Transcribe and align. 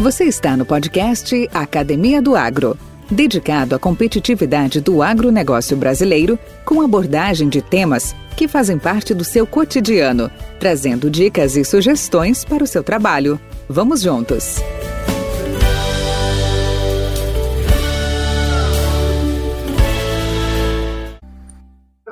Você 0.00 0.26
está 0.26 0.56
no 0.56 0.64
podcast 0.64 1.50
Academia 1.52 2.22
do 2.22 2.36
Agro, 2.36 2.78
dedicado 3.10 3.74
à 3.74 3.80
competitividade 3.80 4.80
do 4.80 5.02
agronegócio 5.02 5.76
brasileiro, 5.76 6.38
com 6.64 6.80
abordagem 6.80 7.48
de 7.48 7.60
temas 7.60 8.14
que 8.36 8.46
fazem 8.46 8.78
parte 8.78 9.12
do 9.12 9.24
seu 9.24 9.44
cotidiano, 9.44 10.30
trazendo 10.60 11.10
dicas 11.10 11.56
e 11.56 11.64
sugestões 11.64 12.44
para 12.44 12.62
o 12.62 12.66
seu 12.66 12.84
trabalho. 12.84 13.40
Vamos 13.68 14.00
juntos! 14.00 14.58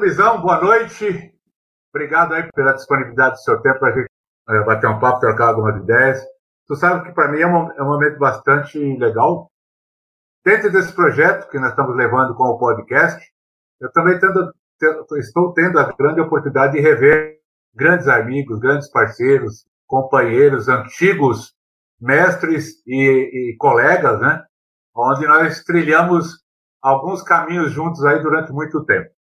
Visão, 0.01 0.41
boa 0.41 0.61
noite. 0.61 1.33
Obrigado 1.95 2.35
aí 2.35 2.51
pela 2.53 2.73
disponibilidade 2.73 3.37
do 3.37 3.43
seu 3.43 3.63
tempo 3.63 3.79
para 3.79 3.91
a 3.91 3.97
gente 3.97 4.09
é, 4.51 4.65
bater 4.65 4.91
um 4.91 4.99
papo, 4.99 5.21
trocar 5.21 5.51
algumas 5.51 5.81
ideias. 5.81 6.36
Tu 6.67 6.75
sabe 6.75 7.07
que 7.07 7.15
para 7.15 7.31
mim 7.31 7.41
é 7.41 7.47
um, 7.47 7.73
é 7.73 7.83
um 7.83 7.87
momento 7.87 8.19
bastante 8.19 8.79
legal. 8.97 9.51
Dentro 10.45 10.71
desse 10.71 10.93
projeto 10.93 11.49
que 11.49 11.59
nós 11.59 11.71
estamos 11.71 11.97
levando 11.97 12.35
com 12.35 12.45
o 12.45 12.59
podcast, 12.59 13.21
eu 13.81 13.91
também 13.93 14.19
tendo, 14.19 14.53
estou 15.19 15.53
tendo 15.53 15.79
a 15.79 15.93
grande 15.93 16.21
oportunidade 16.21 16.75
de 16.75 16.81
rever 16.81 17.39
grandes 17.75 18.09
amigos, 18.09 18.59
grandes 18.59 18.91
parceiros, 18.91 19.67
companheiros, 19.87 20.69
antigos 20.69 21.55
mestres 22.01 22.83
e, 22.87 23.53
e 23.53 23.57
colegas, 23.59 24.21
né? 24.21 24.45
Onde 24.95 25.27
nós 25.27 25.63
trilhamos 25.63 26.43
alguns 26.83 27.23
caminhos 27.23 27.73
juntos 27.73 28.05
aí 28.05 28.21
durante 28.21 28.53
muito 28.53 28.85
tempo. 28.85 29.11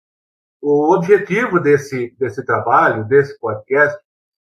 O 0.60 0.94
objetivo 0.94 1.60
desse, 1.60 2.14
desse 2.18 2.44
trabalho, 2.44 3.04
desse 3.06 3.38
podcast, 3.38 3.98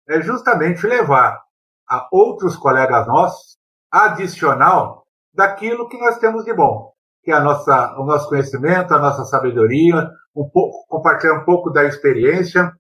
é 0.08 0.22
justamente 0.22 0.88
levar 0.88 1.47
a 1.90 2.08
outros 2.12 2.56
colegas 2.56 3.08
nossos 3.08 3.58
adicional 3.92 5.06
daquilo 5.34 5.88
que 5.88 5.98
nós 5.98 6.18
temos 6.18 6.44
de 6.44 6.54
bom, 6.54 6.92
que 7.24 7.32
é 7.32 7.36
a 7.36 7.40
nossa, 7.40 7.96
o 8.00 8.06
nosso 8.06 8.28
conhecimento, 8.28 8.94
a 8.94 9.00
nossa 9.00 9.24
sabedoria, 9.26 10.10
um 10.36 10.50
pouco, 10.50 10.86
compartilhar 10.88 11.42
um 11.42 11.46
pouco 11.46 11.70
da 11.70 11.86
experiência, 11.86 12.72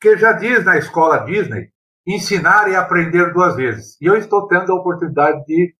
que 0.00 0.16
já 0.16 0.32
diz 0.32 0.64
na 0.64 0.76
escola 0.78 1.24
Disney, 1.24 1.70
ensinar 2.06 2.70
e 2.70 2.76
aprender 2.76 3.32
duas 3.32 3.56
vezes. 3.56 4.00
E 4.00 4.06
eu 4.06 4.16
estou 4.16 4.46
tendo 4.46 4.72
a 4.72 4.76
oportunidade 4.76 5.44
de, 5.44 5.74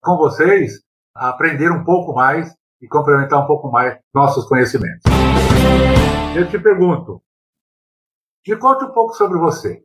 com 0.00 0.16
vocês, 0.16 0.80
aprender 1.14 1.70
um 1.70 1.84
pouco 1.84 2.14
mais 2.14 2.54
e 2.80 2.88
complementar 2.88 3.42
um 3.42 3.46
pouco 3.46 3.70
mais 3.70 3.98
nossos 4.14 4.46
conhecimentos. 4.46 5.02
Eu 6.36 6.48
te 6.48 6.58
pergunto, 6.58 7.22
me 8.46 8.56
conte 8.56 8.84
um 8.84 8.92
pouco 8.92 9.14
sobre 9.14 9.38
você. 9.38 9.82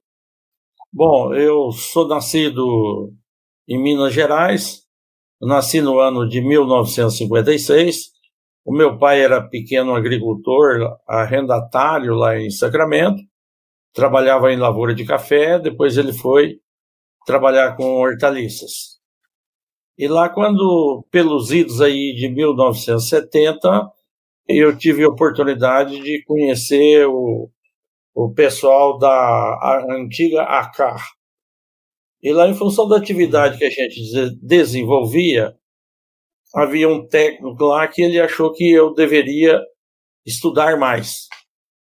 Bom, 0.91 1.35
eu 1.35 1.71
sou 1.71 2.07
nascido 2.07 3.13
em 3.67 3.79
Minas 3.81 4.11
Gerais, 4.11 4.81
nasci 5.39 5.81
no 5.81 5.99
ano 5.99 6.27
de 6.27 6.41
1956. 6.41 8.09
O 8.65 8.73
meu 8.73 8.97
pai 8.97 9.21
era 9.21 9.47
pequeno 9.47 9.93
agricultor, 9.95 10.97
arrendatário 11.07 12.15
lá 12.15 12.39
em 12.39 12.49
Sacramento, 12.49 13.21
trabalhava 13.93 14.51
em 14.51 14.57
lavoura 14.57 14.95
de 14.95 15.05
café, 15.05 15.59
depois 15.59 15.95
ele 15.95 16.11
foi 16.11 16.59
trabalhar 17.25 17.75
com 17.77 17.85
hortaliças. 17.97 18.99
E 19.95 20.07
lá, 20.07 20.27
quando, 20.27 21.05
pelos 21.11 21.51
idos 21.51 21.81
aí 21.81 22.15
de 22.15 22.29
1970, 22.29 23.91
eu 24.47 24.75
tive 24.75 25.03
a 25.03 25.09
oportunidade 25.09 25.99
de 26.01 26.23
conhecer 26.25 27.05
o 27.07 27.49
o 28.21 28.33
pessoal 28.33 28.97
da 28.97 29.85
antiga 29.89 30.43
ACAR. 30.43 31.01
E 32.21 32.33
lá, 32.33 32.49
em 32.49 32.53
função 32.53 32.85
da 32.85 32.97
atividade 32.97 33.57
que 33.57 33.63
a 33.63 33.69
gente 33.69 34.35
desenvolvia, 34.41 35.55
havia 36.53 36.89
um 36.89 37.07
técnico 37.07 37.63
lá 37.63 37.87
que 37.87 38.01
ele 38.01 38.19
achou 38.19 38.51
que 38.51 38.69
eu 38.69 38.93
deveria 38.93 39.61
estudar 40.25 40.77
mais, 40.77 41.29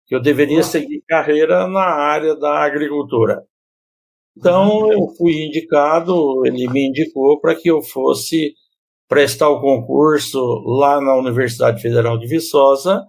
que 0.06 0.14
eu 0.14 0.20
deveria 0.20 0.62
seguir 0.62 1.02
carreira 1.08 1.66
na 1.66 1.86
área 1.86 2.36
da 2.36 2.64
agricultura. 2.64 3.42
Então, 4.36 4.92
eu 4.92 5.08
fui 5.16 5.46
indicado, 5.46 6.44
ele 6.44 6.68
me 6.68 6.88
indicou 6.88 7.40
para 7.40 7.54
que 7.54 7.70
eu 7.70 7.80
fosse 7.80 8.52
prestar 9.08 9.48
o 9.48 9.60
concurso 9.60 10.38
lá 10.66 11.00
na 11.00 11.16
Universidade 11.16 11.80
Federal 11.80 12.18
de 12.18 12.26
Viçosa, 12.26 13.06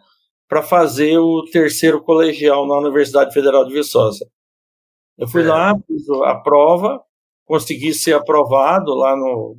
para 0.51 0.61
fazer 0.61 1.17
o 1.17 1.45
terceiro 1.45 2.03
colegial 2.03 2.67
na 2.67 2.77
Universidade 2.77 3.33
Federal 3.33 3.65
de 3.65 3.73
Viçosa. 3.73 4.29
Eu 5.17 5.25
fui 5.25 5.43
é. 5.43 5.47
lá, 5.47 5.73
fiz 5.87 6.09
a 6.25 6.35
prova, 6.41 7.01
consegui 7.45 7.93
ser 7.93 8.15
aprovado 8.15 8.93
lá 8.93 9.15
no 9.15 9.55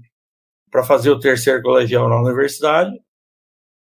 para 0.71 0.85
fazer 0.85 1.09
o 1.09 1.19
terceiro 1.19 1.63
colegial 1.63 2.11
na 2.11 2.21
universidade. 2.21 2.91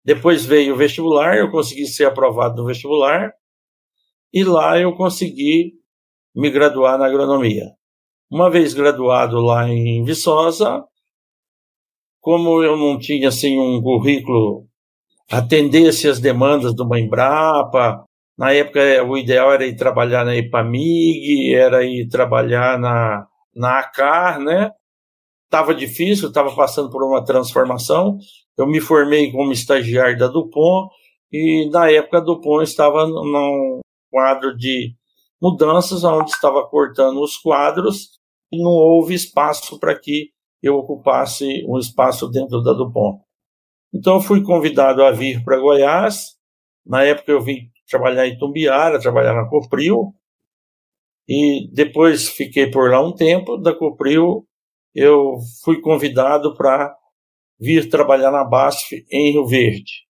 Depois 0.05 0.45
veio 0.45 0.75
o 0.75 0.77
vestibular, 0.77 1.37
eu 1.39 1.49
consegui 1.49 1.87
ser 1.87 2.06
aprovado 2.06 2.56
no 2.56 2.66
vestibular 2.66 3.33
e 4.33 4.43
lá 4.43 4.77
eu 4.77 4.93
consegui 4.97 5.75
me 6.34 6.50
graduar 6.50 6.99
na 6.99 7.06
agronomia. 7.06 7.66
Uma 8.28 8.50
vez 8.50 8.75
graduado 8.75 9.39
lá 9.39 9.69
em 9.69 10.03
Viçosa, 10.03 10.84
como 12.21 12.65
eu 12.65 12.77
não 12.77 12.99
tinha 12.99 13.28
assim 13.28 13.56
um 13.61 13.81
currículo 13.81 14.66
atendesse 15.31 16.09
as 16.09 16.21
demandas 16.21 16.75
do 16.75 16.85
uma 16.85 17.01
Embrapa. 17.01 18.05
Na 18.39 18.53
época, 18.53 18.81
o 19.05 19.17
ideal 19.17 19.53
era 19.53 19.67
ir 19.67 19.77
trabalhar 19.77 20.25
na 20.25 20.37
EPAMIG, 20.37 21.55
era 21.55 21.85
ir 21.85 22.09
trabalhar 22.09 22.79
na, 22.79 23.27
na 23.55 23.81
ACAR, 23.81 24.39
né? 24.41 24.71
Estava 25.47 25.75
difícil, 25.75 26.29
estava 26.29 26.55
passando 26.55 26.91
por 26.91 27.03
uma 27.03 27.25
transformação. 27.25 28.19
Eu 28.59 28.67
me 28.67 28.81
formei 28.81 29.33
como 29.33 29.53
estagiário 29.53 30.19
da 30.19 30.29
Dupont 30.29 30.91
e, 31.33 31.69
na 31.71 31.91
época, 31.91 32.19
a 32.19 32.21
Dupont 32.21 32.65
estava 32.65 33.07
num 33.07 33.81
quadro 34.11 34.57
de 34.57 34.95
mudanças, 35.41 36.05
onde 36.05 36.31
estava 36.31 36.67
cortando 36.67 37.21
os 37.23 37.37
quadros 37.37 38.19
e 38.53 38.63
não 38.63 38.71
houve 38.71 39.15
espaço 39.15 39.79
para 39.79 39.99
que 39.99 40.31
eu 40.63 40.77
ocupasse 40.77 41.65
um 41.69 41.79
espaço 41.79 42.29
dentro 42.29 42.63
da 42.63 42.73
Dupont. 42.73 43.26
Então 43.93 44.15
eu 44.15 44.21
fui 44.21 44.43
convidado 44.43 45.03
a 45.03 45.11
vir 45.11 45.43
para 45.45 45.59
Goiás. 45.59 46.37
Na 46.85 47.03
época 47.03 47.33
eu 47.33 47.41
vim 47.41 47.71
trabalhar 47.89 48.27
em 48.27 48.37
Tumbiara, 48.39 49.01
trabalhar 49.01 49.35
na 49.35 49.49
Copril. 49.49 50.15
E 51.29 51.69
depois 51.73 52.29
fiquei 52.29 52.71
por 52.71 52.91
lá 52.91 53.05
um 53.05 53.15
tempo. 53.15 53.57
Da 53.57 53.75
Copril 53.75 54.47
eu 54.95 55.39
fui 55.63 55.81
convidado 55.81 56.55
para 56.55 56.95
vir 57.61 57.89
trabalhar 57.89 58.31
na 58.31 58.45
BASF 58.45 59.05
em 59.11 59.33
Rio 59.33 59.47
Verde. 59.47 60.07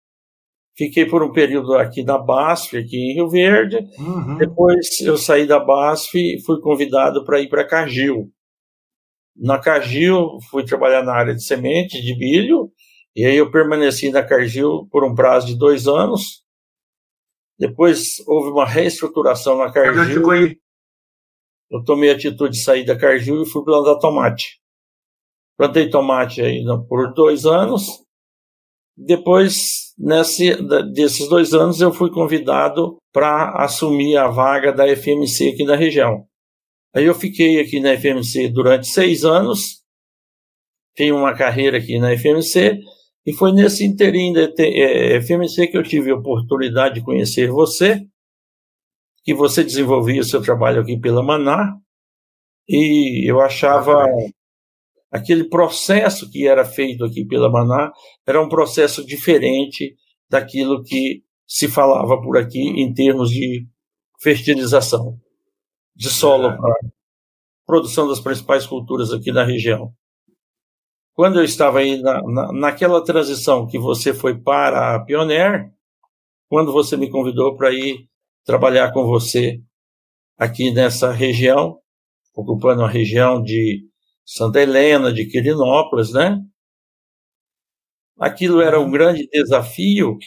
Fiquei 0.77 1.07
por 1.07 1.23
um 1.23 1.33
período 1.33 1.75
aqui 1.75 2.03
na 2.03 2.19
BASF, 2.19 2.77
aqui 2.77 2.97
em 2.97 3.15
Rio 3.15 3.29
Verde. 3.29 3.77
Uhum. 3.97 4.37
Depois 4.39 5.01
eu 5.01 5.17
saí 5.17 5.47
da 5.47 5.61
BASF 5.61 6.19
e 6.19 6.43
fui 6.43 6.61
convidado 6.61 7.25
para 7.25 7.41
ir 7.41 7.49
para 7.49 7.67
Cargill. 7.67 8.29
Na 9.37 9.59
Cargill 9.59 10.39
fui 10.51 10.65
trabalhar 10.65 11.03
na 11.03 11.15
área 11.15 11.35
de 11.35 11.45
semente 11.45 12.03
de 12.03 12.17
milho 12.17 12.71
e 13.17 13.25
aí 13.25 13.37
eu 13.37 13.51
permaneci 13.51 14.11
na 14.11 14.23
Cargill 14.23 14.89
por 14.91 15.05
um 15.05 15.15
prazo 15.15 15.47
de 15.47 15.57
dois 15.57 15.87
anos. 15.87 16.43
Depois 17.59 18.19
houve 18.27 18.51
uma 18.51 18.67
reestruturação 18.67 19.59
na 19.59 19.73
Cargill. 19.73 20.23
Eu 21.71 21.85
tomei 21.85 22.11
a 22.11 22.15
atitude 22.15 22.57
de 22.57 22.63
sair 22.63 22.85
da 22.85 22.99
Cargill 22.99 23.43
e 23.43 23.49
fui 23.49 23.65
plantar 23.65 23.99
tomate. 23.99 24.61
Plantei 25.57 25.89
tomate 25.89 26.43
aí 26.43 26.65
por 26.89 27.13
dois 27.15 27.47
anos. 27.47 28.05
Depois, 28.97 29.93
nesse, 29.99 30.57
desses 30.93 31.29
dois 31.29 31.53
anos, 31.53 31.81
eu 31.81 31.93
fui 31.93 32.11
convidado 32.11 32.97
para 33.13 33.65
assumir 33.65 34.17
a 34.17 34.29
vaga 34.29 34.73
da 34.73 34.85
FMC 34.87 35.51
aqui 35.51 35.65
na 35.65 35.77
região. 35.77 36.27
Aí 36.95 37.05
eu 37.05 37.15
fiquei 37.15 37.61
aqui 37.61 37.81
na 37.81 37.97
FMC 37.97 38.49
durante 38.49 38.87
seis 38.87 39.25
anos, 39.25 39.83
tenho 40.95 41.17
uma 41.17 41.35
carreira 41.37 41.79
aqui 41.79 41.99
na 41.99 42.17
FMC, 42.17 42.79
e 43.27 43.33
foi 43.33 43.53
nesse 43.53 43.85
interim 43.85 44.33
da 44.33 44.43
é, 44.59 45.21
FMC 45.21 45.69
que 45.69 45.77
eu 45.77 45.83
tive 45.83 46.11
a 46.11 46.17
oportunidade 46.17 46.97
de 46.97 47.03
conhecer 47.03 47.51
você, 47.51 48.07
que 49.23 49.35
você 49.35 49.65
desenvolvia 49.65 50.21
o 50.21 50.25
seu 50.25 50.43
trabalho 50.43 50.83
aqui 50.83 50.99
pela 50.99 51.23
Maná, 51.23 51.77
e 52.69 53.31
eu 53.31 53.41
achava 53.41 54.07
aquele 55.11 55.45
processo 55.45 56.31
que 56.31 56.47
era 56.47 56.65
feito 56.65 57.05
aqui 57.05 57.25
pela 57.25 57.51
Maná 57.51 57.93
era 58.27 58.43
um 58.43 58.49
processo 58.49 59.05
diferente 59.07 59.95
daquilo 60.29 60.83
que 60.83 61.23
se 61.47 61.69
falava 61.69 62.21
por 62.21 62.37
aqui 62.37 62.61
em 62.61 62.93
termos 62.93 63.31
de 63.31 63.67
fertilização 64.21 65.19
de 65.95 66.11
solo 66.11 66.49
é. 66.49 66.57
para 66.57 66.75
produção 67.67 68.09
das 68.09 68.21
principais 68.21 68.67
culturas 68.67 69.13
aqui 69.13 69.31
na 69.31 69.45
região. 69.45 69.93
Quando 71.15 71.39
eu 71.39 71.45
estava 71.45 71.79
aí 71.79 72.03
na, 72.03 72.21
na, 72.23 72.53
naquela 72.53 73.03
transição 73.05 73.67
que 73.69 73.79
você 73.79 74.13
foi 74.13 74.37
para 74.37 74.97
a 74.97 75.05
Pioneer, 75.05 75.73
quando 76.49 76.73
você 76.73 76.97
me 76.97 77.09
convidou 77.09 77.57
para 77.57 77.73
ir 77.73 78.09
trabalhar 78.45 78.93
com 78.93 79.07
você 79.07 79.61
aqui 80.37 80.73
nessa 80.73 81.13
região, 81.13 81.79
ocupando 82.35 82.83
a 82.83 82.89
região 82.89 83.43
de 83.43 83.89
Santa 84.27 84.61
Helena, 84.61 85.13
de 85.13 85.27
Quirinópolis, 85.27 86.13
né? 86.13 86.41
Aquilo 88.19 88.61
era 88.61 88.81
um 88.81 88.91
grande 88.91 89.29
desafio 89.29 90.19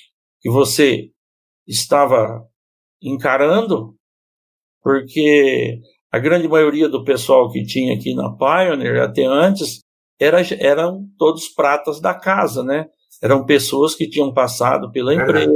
que 0.42 0.50
você 0.50 1.12
estava 1.68 2.48
encarando, 3.02 3.96
porque 4.82 5.82
a 6.12 6.20
grande 6.20 6.48
maioria 6.48 6.88
do 6.88 7.04
pessoal 7.04 7.52
que 7.52 7.66
tinha 7.66 7.94
aqui 7.94 8.14
na 8.16 8.36
Pioneer, 8.36 9.02
até 9.04 9.26
antes, 9.26 9.82
era, 10.20 10.42
eram 10.60 11.08
todos 11.18 11.48
pratas 11.48 12.00
da 12.00 12.14
casa, 12.14 12.64
né? 12.64 12.88
Eram 13.22 13.46
pessoas 13.46 13.96
que 13.96 14.10
tinham 14.10 14.34
passado 14.34 14.92
pela 14.92 15.14
empresa, 15.14 15.52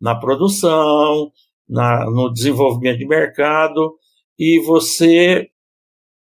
na 0.00 0.14
produção, 0.14 1.30
na, 1.68 2.04
no 2.10 2.32
desenvolvimento 2.32 2.98
de 2.98 3.06
mercado, 3.06 3.96
e 4.38 4.60
você 4.60 5.48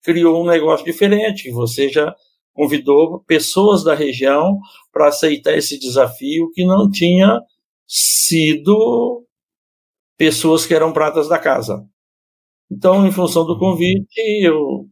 criou 0.04 0.44
um 0.44 0.48
negócio 0.48 0.86
diferente, 0.86 1.50
você 1.50 1.90
já 1.90 2.14
convidou 2.54 3.20
pessoas 3.22 3.84
da 3.84 3.96
região 3.96 4.60
para 4.92 5.08
aceitar 5.08 5.58
esse 5.58 5.80
desafio 5.80 6.52
que 6.52 6.64
não 6.66 6.90
tinha 6.90 7.40
sido 7.88 9.26
pessoas 10.18 10.66
que 10.66 10.74
eram 10.74 10.94
pratas 10.94 11.28
da 11.28 11.40
casa. 11.40 11.84
Então, 12.72 13.06
em 13.08 13.12
função 13.12 13.46
do 13.46 13.58
convite, 13.58 14.20
eu 14.42 14.88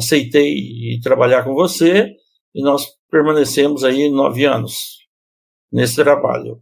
aceitei 0.00 0.98
trabalhar 1.02 1.44
com 1.44 1.54
você 1.54 2.12
e 2.54 2.62
nós 2.62 2.86
permanecemos 3.10 3.84
aí 3.84 4.10
nove 4.10 4.44
anos 4.44 4.98
nesse 5.72 5.96
trabalho. 5.96 6.60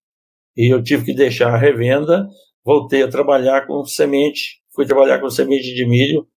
e 0.55 0.73
eu 0.73 0.83
tive 0.83 1.05
que 1.05 1.13
deixar 1.13 1.53
a 1.53 1.57
revenda, 1.57 2.27
voltei 2.63 3.03
a 3.03 3.09
trabalhar 3.09 3.65
com 3.67 3.83
semente, 3.85 4.61
fui 4.73 4.85
trabalhar 4.85 5.19
com 5.19 5.29
semente 5.29 5.73
de 5.73 5.85
milho 5.85 6.27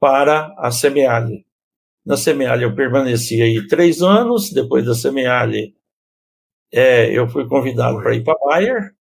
para 0.00 0.54
a 0.58 0.70
Semeale. 0.70 1.44
Na 2.04 2.16
Semeale 2.16 2.64
eu 2.64 2.74
permaneci 2.74 3.42
aí 3.42 3.66
três 3.66 4.02
anos, 4.02 4.50
depois 4.52 4.84
da 4.84 4.94
Semeale 4.94 5.74
é, 6.72 7.10
eu 7.10 7.28
fui 7.28 7.46
convidado 7.48 7.98
para 7.98 8.14
ir 8.14 8.22
para 8.22 8.34
a 8.34 8.46
Bayer. 8.46 8.94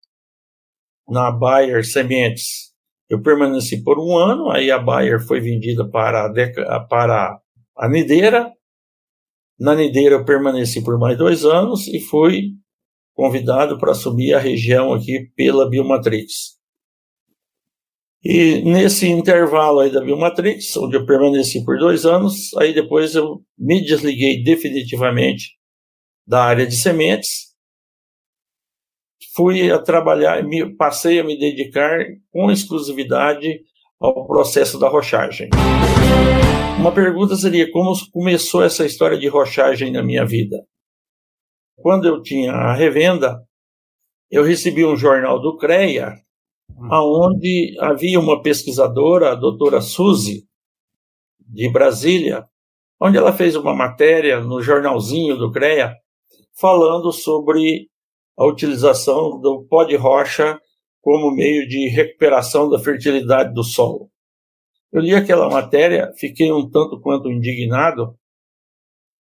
Na 1.08 1.32
Bayer 1.32 1.86
Sementes 1.86 2.74
eu 3.10 3.22
permaneci 3.22 3.84
por 3.84 4.00
um 4.00 4.18
ano, 4.18 4.50
aí 4.52 4.70
a 4.70 4.80
Bayer 4.80 5.26
foi 5.26 5.40
vendida 5.40 5.88
para 5.88 6.26
a, 6.26 6.80
para 6.82 7.40
a 7.78 7.88
Nideira. 7.88 8.52
Na 9.60 9.74
Nideira 9.74 10.16
eu 10.16 10.26
permaneci 10.26 10.84
por 10.84 11.00
mais 11.00 11.18
dois 11.18 11.46
anos 11.46 11.88
e 11.88 12.00
fui 12.00 12.52
convidado 13.18 13.80
para 13.80 13.94
assumir 13.94 14.36
a 14.36 14.40
região 14.40 14.94
aqui 14.94 15.32
pela 15.36 15.68
Biomatrix. 15.68 16.56
E 18.24 18.62
nesse 18.62 19.08
intervalo 19.08 19.80
aí 19.80 19.92
da 19.92 20.02
Biomatrix, 20.02 20.78
onde 20.78 20.98
eu 20.98 21.06
permaneci 21.06 21.66
por 21.66 21.80
dois 21.80 22.06
anos, 22.06 22.54
aí 22.58 22.76
depois 22.76 23.16
eu 23.16 23.42
me 23.58 23.84
desliguei 23.84 24.44
definitivamente 24.44 25.58
da 26.28 26.44
área 26.44 26.68
de 26.68 26.76
sementes, 26.76 27.56
fui 29.36 29.72
a 29.72 29.80
trabalhar, 29.80 30.44
me, 30.44 30.76
passei 30.76 31.20
a 31.20 31.24
me 31.24 31.40
dedicar 31.40 32.06
com 32.32 32.52
exclusividade 32.52 33.62
ao 34.00 34.28
processo 34.28 34.78
da 34.78 34.90
rochagem. 34.90 35.50
Uma 36.80 36.92
pergunta 36.92 37.36
seria 37.36 37.72
como 37.72 37.94
começou 38.12 38.64
essa 38.64 38.86
história 38.86 39.18
de 39.18 39.28
rochagem 39.28 39.92
na 39.92 40.04
minha 40.04 40.24
vida? 40.24 40.58
Quando 41.78 42.08
eu 42.08 42.22
tinha 42.22 42.52
a 42.52 42.74
revenda, 42.74 43.40
eu 44.30 44.44
recebi 44.44 44.84
um 44.84 44.96
jornal 44.96 45.40
do 45.40 45.58
CREA, 45.58 46.16
hum. 46.70 46.90
onde 46.92 47.76
havia 47.80 48.20
uma 48.20 48.42
pesquisadora, 48.42 49.32
a 49.32 49.36
doutora 49.36 49.80
Suzy, 49.80 50.46
de 51.40 51.72
Brasília, 51.72 52.46
onde 53.00 53.18
ela 53.18 53.32
fez 53.32 53.56
uma 53.56 53.76
matéria 53.76 54.42
no 54.42 54.62
jornalzinho 54.62 55.38
do 55.38 55.52
CREA, 55.52 55.96
falando 56.60 57.12
sobre 57.12 57.88
a 58.36 58.46
utilização 58.46 59.40
do 59.40 59.66
pó 59.70 59.84
de 59.84 59.96
rocha 59.96 60.60
como 61.00 61.32
meio 61.32 61.68
de 61.68 61.88
recuperação 61.90 62.70
da 62.70 62.80
fertilidade 62.80 63.54
do 63.54 63.64
solo. 63.64 64.10
Eu 64.92 65.02
li 65.02 65.14
aquela 65.14 65.50
matéria, 65.50 66.12
fiquei 66.18 66.52
um 66.52 66.70
tanto 66.70 67.00
quanto 67.00 67.32
indignado, 67.32 68.18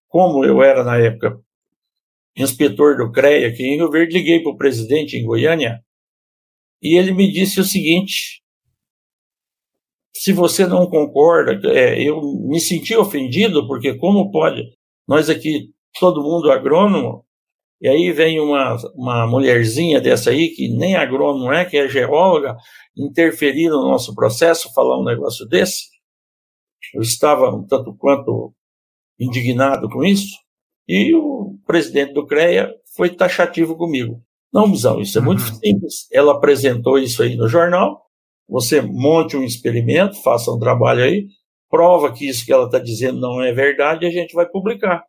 como 0.09 0.43
eu 0.43 0.61
era 0.61 0.83
na 0.83 0.97
época 0.97 1.39
inspetor 2.37 2.97
do 2.97 3.11
CREA 3.11 3.47
aqui 3.49 3.63
em 3.63 3.77
Rio 3.77 3.89
Verde, 3.89 4.17
liguei 4.17 4.41
para 4.41 4.51
o 4.51 4.57
presidente 4.57 5.17
em 5.17 5.25
Goiânia 5.25 5.81
e 6.81 6.97
ele 6.97 7.11
me 7.13 7.31
disse 7.31 7.59
o 7.59 7.63
seguinte: 7.63 8.41
se 10.15 10.31
você 10.33 10.65
não 10.65 10.89
concorda, 10.89 11.59
é, 11.71 12.01
eu 12.01 12.21
me 12.21 12.59
senti 12.59 12.95
ofendido, 12.95 13.67
porque 13.67 13.95
como 13.95 14.31
pode, 14.31 14.63
nós 15.07 15.29
aqui, 15.29 15.71
todo 15.99 16.23
mundo 16.23 16.51
agrônomo, 16.51 17.25
e 17.81 17.87
aí 17.87 18.11
vem 18.11 18.39
uma, 18.39 18.75
uma 18.95 19.27
mulherzinha 19.27 20.01
dessa 20.01 20.31
aí, 20.31 20.49
que 20.49 20.67
nem 20.69 20.95
agrônomo 20.95 21.51
é, 21.51 21.65
que 21.65 21.77
é 21.77 21.87
geóloga, 21.87 22.55
interferir 22.95 23.69
no 23.69 23.83
nosso 23.83 24.15
processo, 24.15 24.73
falar 24.73 24.99
um 24.99 25.05
negócio 25.05 25.45
desse. 25.47 25.85
Eu 26.93 27.01
estava 27.01 27.55
um 27.55 27.65
tanto 27.65 27.95
quanto 27.95 28.53
indignado 29.19 29.87
com 29.89 30.03
isso. 30.03 30.35
E 30.87 31.13
o 31.13 31.57
presidente 31.65 32.13
do 32.13 32.25
CREA 32.25 32.71
foi 32.95 33.09
taxativo 33.09 33.75
comigo. 33.75 34.21
Não, 34.53 34.69
Bisão, 34.69 35.01
isso 35.01 35.17
é 35.17 35.21
muito 35.21 35.41
uhum. 35.41 35.55
simples. 35.55 36.07
Ela 36.11 36.33
apresentou 36.33 36.97
isso 36.97 37.21
aí 37.21 37.35
no 37.35 37.47
jornal. 37.47 38.01
Você 38.47 38.81
monte 38.81 39.35
um 39.35 39.43
experimento, 39.43 40.21
faça 40.21 40.49
um 40.51 40.57
trabalho 40.57 41.03
aí, 41.03 41.27
prova 41.69 42.13
que 42.13 42.27
isso 42.27 42.45
que 42.45 42.53
ela 42.53 42.65
está 42.65 42.79
dizendo 42.79 43.19
não 43.19 43.41
é 43.41 43.51
verdade 43.51 44.05
e 44.05 44.07
a 44.07 44.11
gente 44.11 44.33
vai 44.33 44.47
publicar. 44.47 45.03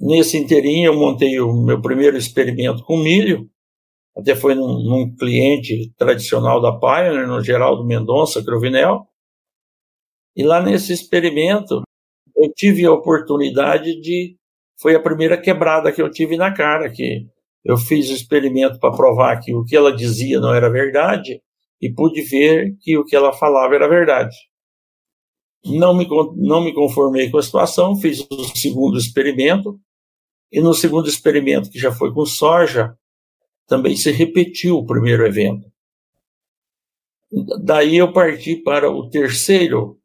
Nesse 0.00 0.38
inteirinho, 0.38 0.86
eu 0.92 0.98
montei 0.98 1.38
o 1.40 1.52
meu 1.52 1.80
primeiro 1.80 2.16
experimento 2.16 2.82
com 2.84 2.96
milho, 2.96 3.48
até 4.16 4.34
foi 4.34 4.54
num, 4.54 4.82
num 4.82 5.14
cliente 5.14 5.92
tradicional 5.96 6.60
da 6.60 6.72
Pioneer, 6.78 7.28
no 7.28 7.42
Geraldo 7.42 7.84
Mendonça 7.84 8.42
Crovinel. 8.42 9.06
E 10.34 10.42
lá 10.42 10.62
nesse 10.62 10.92
experimento, 10.92 11.82
eu 12.34 12.52
tive 12.54 12.84
a 12.86 12.92
oportunidade 12.92 14.00
de 14.00 14.36
foi 14.78 14.94
a 14.94 15.00
primeira 15.00 15.40
quebrada 15.40 15.90
que 15.90 16.00
eu 16.00 16.10
tive 16.10 16.36
na 16.36 16.52
cara, 16.52 16.90
que 16.90 17.26
eu 17.64 17.76
fiz 17.76 18.10
o 18.10 18.14
experimento 18.14 18.78
para 18.78 18.94
provar 18.94 19.40
que 19.40 19.54
o 19.54 19.64
que 19.64 19.76
ela 19.76 19.94
dizia 19.94 20.38
não 20.38 20.54
era 20.54 20.70
verdade 20.70 21.40
e 21.80 21.92
pude 21.92 22.22
ver 22.22 22.76
que 22.80 22.96
o 22.96 23.04
que 23.04 23.16
ela 23.16 23.32
falava 23.32 23.74
era 23.74 23.88
verdade. 23.88 24.36
Não 25.64 25.94
me, 25.94 26.06
não 26.36 26.62
me 26.62 26.72
conformei 26.72 27.30
com 27.30 27.38
a 27.38 27.42
situação, 27.42 27.96
fiz 27.96 28.24
o 28.30 28.44
segundo 28.56 28.96
experimento, 28.96 29.80
e 30.52 30.60
no 30.60 30.72
segundo 30.72 31.08
experimento, 31.08 31.70
que 31.70 31.78
já 31.78 31.90
foi 31.90 32.12
com 32.14 32.24
soja, 32.24 32.96
também 33.66 33.96
se 33.96 34.12
repetiu 34.12 34.76
o 34.76 34.86
primeiro 34.86 35.26
evento. 35.26 35.66
Daí 37.64 37.96
eu 37.96 38.12
parti 38.12 38.56
para 38.56 38.90
o 38.90 39.10
terceiro 39.10 39.98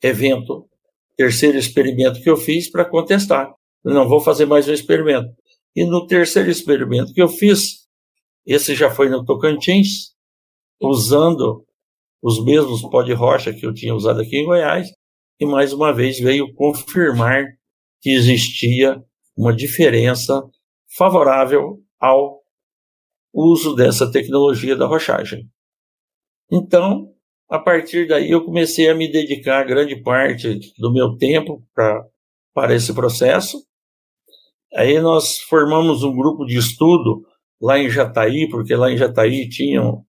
evento, 0.00 0.68
terceiro 1.16 1.58
experimento 1.58 2.22
que 2.22 2.30
eu 2.30 2.36
fiz 2.36 2.70
para 2.70 2.84
contestar. 2.84 3.52
Não 3.84 4.08
vou 4.08 4.20
fazer 4.20 4.46
mais 4.46 4.68
um 4.68 4.72
experimento. 4.72 5.34
E 5.74 5.84
no 5.84 6.06
terceiro 6.06 6.50
experimento 6.50 7.12
que 7.12 7.22
eu 7.22 7.28
fiz, 7.28 7.88
esse 8.46 8.74
já 8.74 8.90
foi 8.90 9.08
no 9.08 9.24
Tocantins, 9.24 10.12
usando 10.80 11.64
os 12.22 12.44
mesmos 12.44 12.82
pó 12.82 13.02
de 13.02 13.12
rocha 13.12 13.52
que 13.52 13.66
eu 13.66 13.74
tinha 13.74 13.94
usado 13.94 14.20
aqui 14.20 14.36
em 14.36 14.44
Goiás, 14.44 14.88
e 15.40 15.46
mais 15.46 15.72
uma 15.72 15.92
vez 15.92 16.20
veio 16.20 16.54
confirmar 16.54 17.44
que 18.00 18.10
existia 18.10 19.02
uma 19.36 19.54
diferença 19.54 20.42
favorável 20.96 21.82
ao 21.98 22.40
uso 23.32 23.74
dessa 23.74 24.10
tecnologia 24.10 24.76
da 24.76 24.86
rochagem. 24.86 25.48
Então, 26.50 27.12
a 27.48 27.58
partir 27.58 28.06
daí, 28.06 28.30
eu 28.30 28.44
comecei 28.44 28.88
a 28.88 28.94
me 28.94 29.10
dedicar 29.10 29.64
grande 29.64 30.00
parte 30.02 30.72
do 30.78 30.92
meu 30.92 31.16
tempo 31.16 31.66
para 31.74 32.74
esse 32.74 32.94
processo. 32.94 33.66
Aí 34.74 35.00
nós 35.00 35.38
formamos 35.38 36.02
um 36.02 36.16
grupo 36.16 36.46
de 36.46 36.56
estudo 36.56 37.26
lá 37.60 37.78
em 37.78 37.90
Jataí, 37.90 38.48
porque 38.48 38.74
lá 38.74 38.90
em 38.90 38.96
Jataí 38.96 39.48
tinha 39.48 39.82
um 39.82 40.02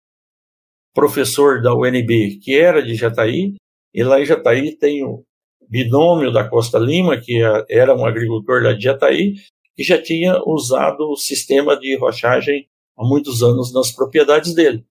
professor 0.93 1.62
da 1.62 1.75
UNB 1.75 2.39
que 2.41 2.58
era 2.58 2.82
de 2.82 2.96
Jataí, 2.96 3.55
e 3.93 4.03
lá 4.03 4.22
em 4.22 4.25
Jataí 4.25 4.75
tem 4.75 5.03
o 5.03 5.24
binômio 5.70 6.32
da 6.32 6.48
Costa 6.48 6.79
Lima, 6.79 7.20
que 7.20 7.41
era 7.70 7.96
um 7.96 8.05
agricultor 8.05 8.63
lá 8.63 8.74
de 8.74 8.84
Jataí, 8.84 9.36
que 9.75 9.84
já 9.84 10.01
tinha 10.01 10.41
usado 10.46 11.10
o 11.10 11.15
sistema 11.15 11.77
de 11.77 11.98
rochagem 11.98 12.67
há 12.98 13.05
muitos 13.05 13.41
anos 13.43 13.74
nas 13.74 13.91
propriedades 13.91 14.53
dele. 14.53 14.86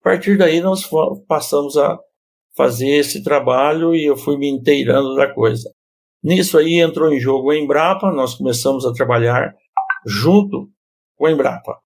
A 0.00 0.04
partir 0.04 0.36
daí, 0.38 0.60
nós 0.60 0.88
passamos 1.26 1.76
a 1.76 1.98
fazer 2.56 2.90
esse 2.90 3.22
trabalho 3.22 3.94
e 3.94 4.04
eu 4.04 4.16
fui 4.16 4.36
me 4.36 4.48
inteirando 4.48 5.14
da 5.14 5.32
coisa. 5.32 5.72
Nisso 6.22 6.56
aí 6.56 6.80
entrou 6.80 7.12
em 7.12 7.18
jogo 7.18 7.50
a 7.50 7.58
Embrapa, 7.58 8.12
nós 8.12 8.34
começamos 8.34 8.86
a 8.86 8.92
trabalhar 8.92 9.54
junto 10.06 10.70
com 11.16 11.26
a 11.26 11.32
Embrapa. 11.32 11.78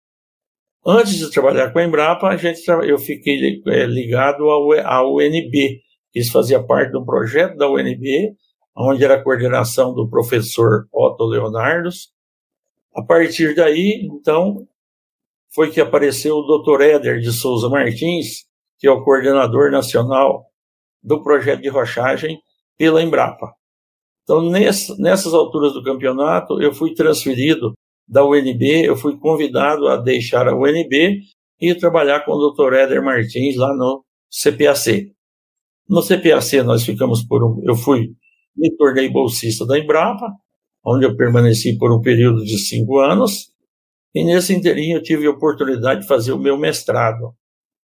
Antes 0.86 1.18
de 1.18 1.30
trabalhar 1.30 1.72
com 1.72 1.78
a 1.78 1.84
Embrapa, 1.84 2.28
a 2.28 2.36
gente, 2.36 2.62
eu 2.68 2.98
fiquei 2.98 3.62
é, 3.66 3.86
ligado 3.86 4.44
ao, 4.44 5.14
UNB, 5.14 5.80
isso 6.14 6.32
fazia 6.32 6.62
parte 6.62 6.92
de 6.92 6.98
um 6.98 7.04
projeto 7.04 7.56
da 7.56 7.68
UNB, 7.68 8.34
onde 8.76 9.04
era 9.04 9.14
a 9.14 9.22
coordenação 9.22 9.94
do 9.94 10.08
professor 10.08 10.86
Otto 10.92 11.24
Leonardos. 11.24 12.12
A 12.94 13.02
partir 13.02 13.54
daí, 13.54 14.06
então, 14.12 14.66
foi 15.54 15.70
que 15.70 15.80
apareceu 15.80 16.36
o 16.36 16.62
Dr. 16.62 16.82
Éder 16.82 17.20
de 17.20 17.32
Souza 17.32 17.68
Martins, 17.68 18.44
que 18.78 18.86
é 18.86 18.90
o 18.90 19.02
coordenador 19.02 19.70
nacional 19.70 20.44
do 21.02 21.22
projeto 21.22 21.62
de 21.62 21.68
rochagem 21.68 22.38
pela 22.76 23.02
Embrapa. 23.02 23.54
Então, 24.26 24.50
nessas 24.50 25.32
alturas 25.32 25.72
do 25.72 25.84
campeonato, 25.84 26.60
eu 26.60 26.74
fui 26.74 26.92
transferido 26.94 27.74
da 28.08 28.24
UNB, 28.24 28.84
eu 28.84 28.96
fui 28.96 29.16
convidado 29.16 29.86
a 29.86 29.96
deixar 29.96 30.48
a 30.48 30.56
UNB 30.56 31.20
e 31.60 31.74
trabalhar 31.76 32.24
com 32.24 32.32
o 32.32 32.50
Dr. 32.50 32.74
Éder 32.74 33.04
Martins 33.04 33.56
lá 33.56 33.72
no 33.72 34.04
CPAC. 34.28 35.12
No 35.88 36.02
CPAC 36.02 36.60
nós 36.64 36.84
ficamos 36.84 37.24
por 37.24 37.44
um, 37.44 37.62
eu 37.62 37.76
fui 37.76 38.16
me 38.56 38.74
tornei 38.76 39.08
bolsista 39.08 39.64
da 39.64 39.78
Embrapa, 39.78 40.26
onde 40.84 41.06
eu 41.06 41.16
permaneci 41.16 41.78
por 41.78 41.92
um 41.92 42.00
período 42.00 42.44
de 42.44 42.58
cinco 42.58 42.98
anos, 42.98 43.52
e 44.12 44.24
nesse 44.24 44.52
inteirinho 44.52 44.96
eu 44.96 45.02
tive 45.02 45.26
a 45.26 45.30
oportunidade 45.30 46.00
de 46.00 46.08
fazer 46.08 46.32
o 46.32 46.38
meu 46.38 46.58
mestrado. 46.58 47.32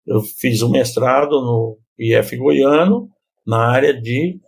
Eu 0.07 0.21
fiz 0.21 0.61
o 0.61 0.67
um 0.67 0.71
mestrado 0.71 1.41
no 1.41 1.79
IF 1.99 2.37
Goiano, 2.37 3.09
na 3.47 3.71
área 3.71 3.99
de 3.99 4.39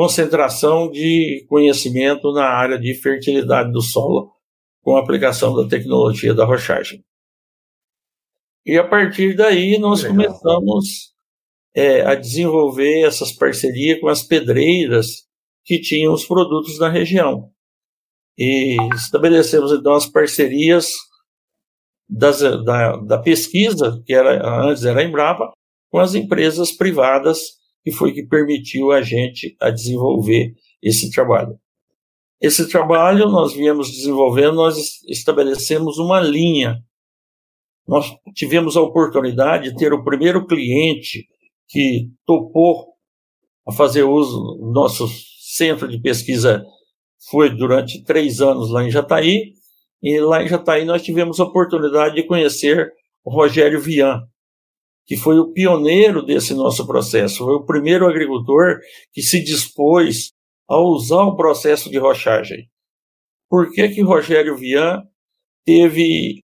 concentração 0.00 0.90
de 0.90 1.44
conhecimento 1.46 2.32
na 2.32 2.46
área 2.46 2.78
de 2.78 2.94
fertilidade 2.94 3.70
do 3.70 3.82
solo, 3.82 4.32
com 4.80 4.96
a 4.96 5.00
aplicação 5.00 5.54
da 5.54 5.68
tecnologia 5.68 6.32
da 6.32 6.46
rochagem. 6.46 7.04
E 8.64 8.78
a 8.78 8.88
partir 8.88 9.36
daí 9.36 9.78
nós 9.78 10.02
começamos 10.02 11.12
é, 11.74 12.00
a 12.00 12.14
desenvolver 12.14 13.02
essas 13.02 13.30
parcerias 13.30 14.00
com 14.00 14.08
as 14.08 14.22
pedreiras 14.22 15.26
que 15.66 15.78
tinham 15.78 16.14
os 16.14 16.24
produtos 16.24 16.78
na 16.78 16.88
região. 16.88 17.50
E 18.38 18.78
estabelecemos 18.94 19.70
então 19.70 19.92
as 19.92 20.06
parcerias 20.06 20.94
das, 22.08 22.40
da, 22.40 22.96
da 22.96 23.18
pesquisa, 23.18 24.02
que 24.06 24.14
era, 24.14 24.66
antes 24.66 24.82
era 24.82 25.00
a 25.00 25.04
Embrapa, 25.04 25.52
com 25.90 25.98
as 25.98 26.14
empresas 26.14 26.72
privadas, 26.72 27.59
que 27.82 27.90
foi 27.90 28.12
que 28.12 28.26
permitiu 28.26 28.92
a 28.92 29.02
gente 29.02 29.56
a 29.60 29.70
desenvolver 29.70 30.54
esse 30.82 31.10
trabalho. 31.10 31.58
Esse 32.40 32.68
trabalho 32.68 33.28
nós 33.28 33.52
viemos 33.52 33.90
desenvolvendo, 33.90 34.54
nós 34.54 35.02
estabelecemos 35.08 35.98
uma 35.98 36.20
linha. 36.20 36.78
Nós 37.86 38.10
tivemos 38.34 38.76
a 38.76 38.82
oportunidade 38.82 39.70
de 39.70 39.76
ter 39.76 39.92
o 39.92 40.04
primeiro 40.04 40.46
cliente 40.46 41.26
que 41.68 42.10
topou 42.24 42.94
a 43.66 43.72
fazer 43.72 44.04
uso 44.04 44.56
do 44.58 44.72
nosso 44.72 45.06
centro 45.38 45.86
de 45.86 46.00
pesquisa 46.00 46.64
foi 47.28 47.50
durante 47.50 48.02
três 48.02 48.40
anos 48.40 48.70
lá 48.70 48.82
em 48.82 48.90
Jataí, 48.90 49.52
e 50.02 50.18
lá 50.20 50.42
em 50.42 50.48
Jataí 50.48 50.84
nós 50.84 51.02
tivemos 51.02 51.38
a 51.38 51.44
oportunidade 51.44 52.14
de 52.14 52.22
conhecer 52.22 52.90
o 53.22 53.30
Rogério 53.30 53.80
Vian, 53.80 54.22
que 55.10 55.16
foi 55.16 55.40
o 55.40 55.52
pioneiro 55.52 56.24
desse 56.24 56.54
nosso 56.54 56.86
processo, 56.86 57.38
foi 57.38 57.56
o 57.56 57.64
primeiro 57.64 58.06
agricultor 58.06 58.78
que 59.12 59.20
se 59.20 59.42
dispôs 59.42 60.30
a 60.68 60.78
usar 60.78 61.24
o 61.24 61.34
processo 61.34 61.90
de 61.90 61.98
rochagem. 61.98 62.68
Por 63.48 63.72
que 63.72 63.88
que 63.88 64.02
Rogério 64.02 64.56
Vian 64.56 65.02
teve 65.66 66.44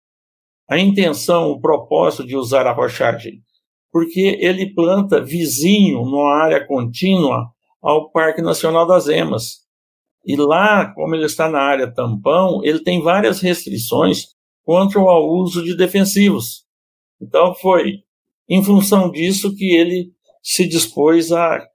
a 0.66 0.78
intenção, 0.78 1.50
o 1.50 1.60
propósito 1.60 2.26
de 2.26 2.34
usar 2.34 2.66
a 2.66 2.72
rochagem? 2.72 3.42
Porque 3.92 4.38
ele 4.40 4.72
planta 4.72 5.22
vizinho, 5.22 6.02
numa 6.02 6.34
área 6.34 6.66
contínua, 6.66 7.50
ao 7.82 8.10
Parque 8.10 8.40
Nacional 8.40 8.86
das 8.86 9.08
Emas. 9.08 9.58
E 10.24 10.36
lá, 10.36 10.90
como 10.94 11.14
ele 11.14 11.26
está 11.26 11.50
na 11.50 11.60
área 11.60 11.92
tampão, 11.92 12.64
ele 12.64 12.82
tem 12.82 13.02
várias 13.02 13.42
restrições 13.42 14.28
contra 14.64 14.98
o 14.98 15.42
uso 15.42 15.62
de 15.62 15.76
defensivos. 15.76 16.64
Então, 17.20 17.54
foi 17.56 18.04
em 18.48 18.62
função 18.62 19.10
disso 19.10 19.54
que 19.54 19.74
ele 19.74 20.12
se 20.42 20.66
dispôs 20.66 21.32
a 21.32 21.66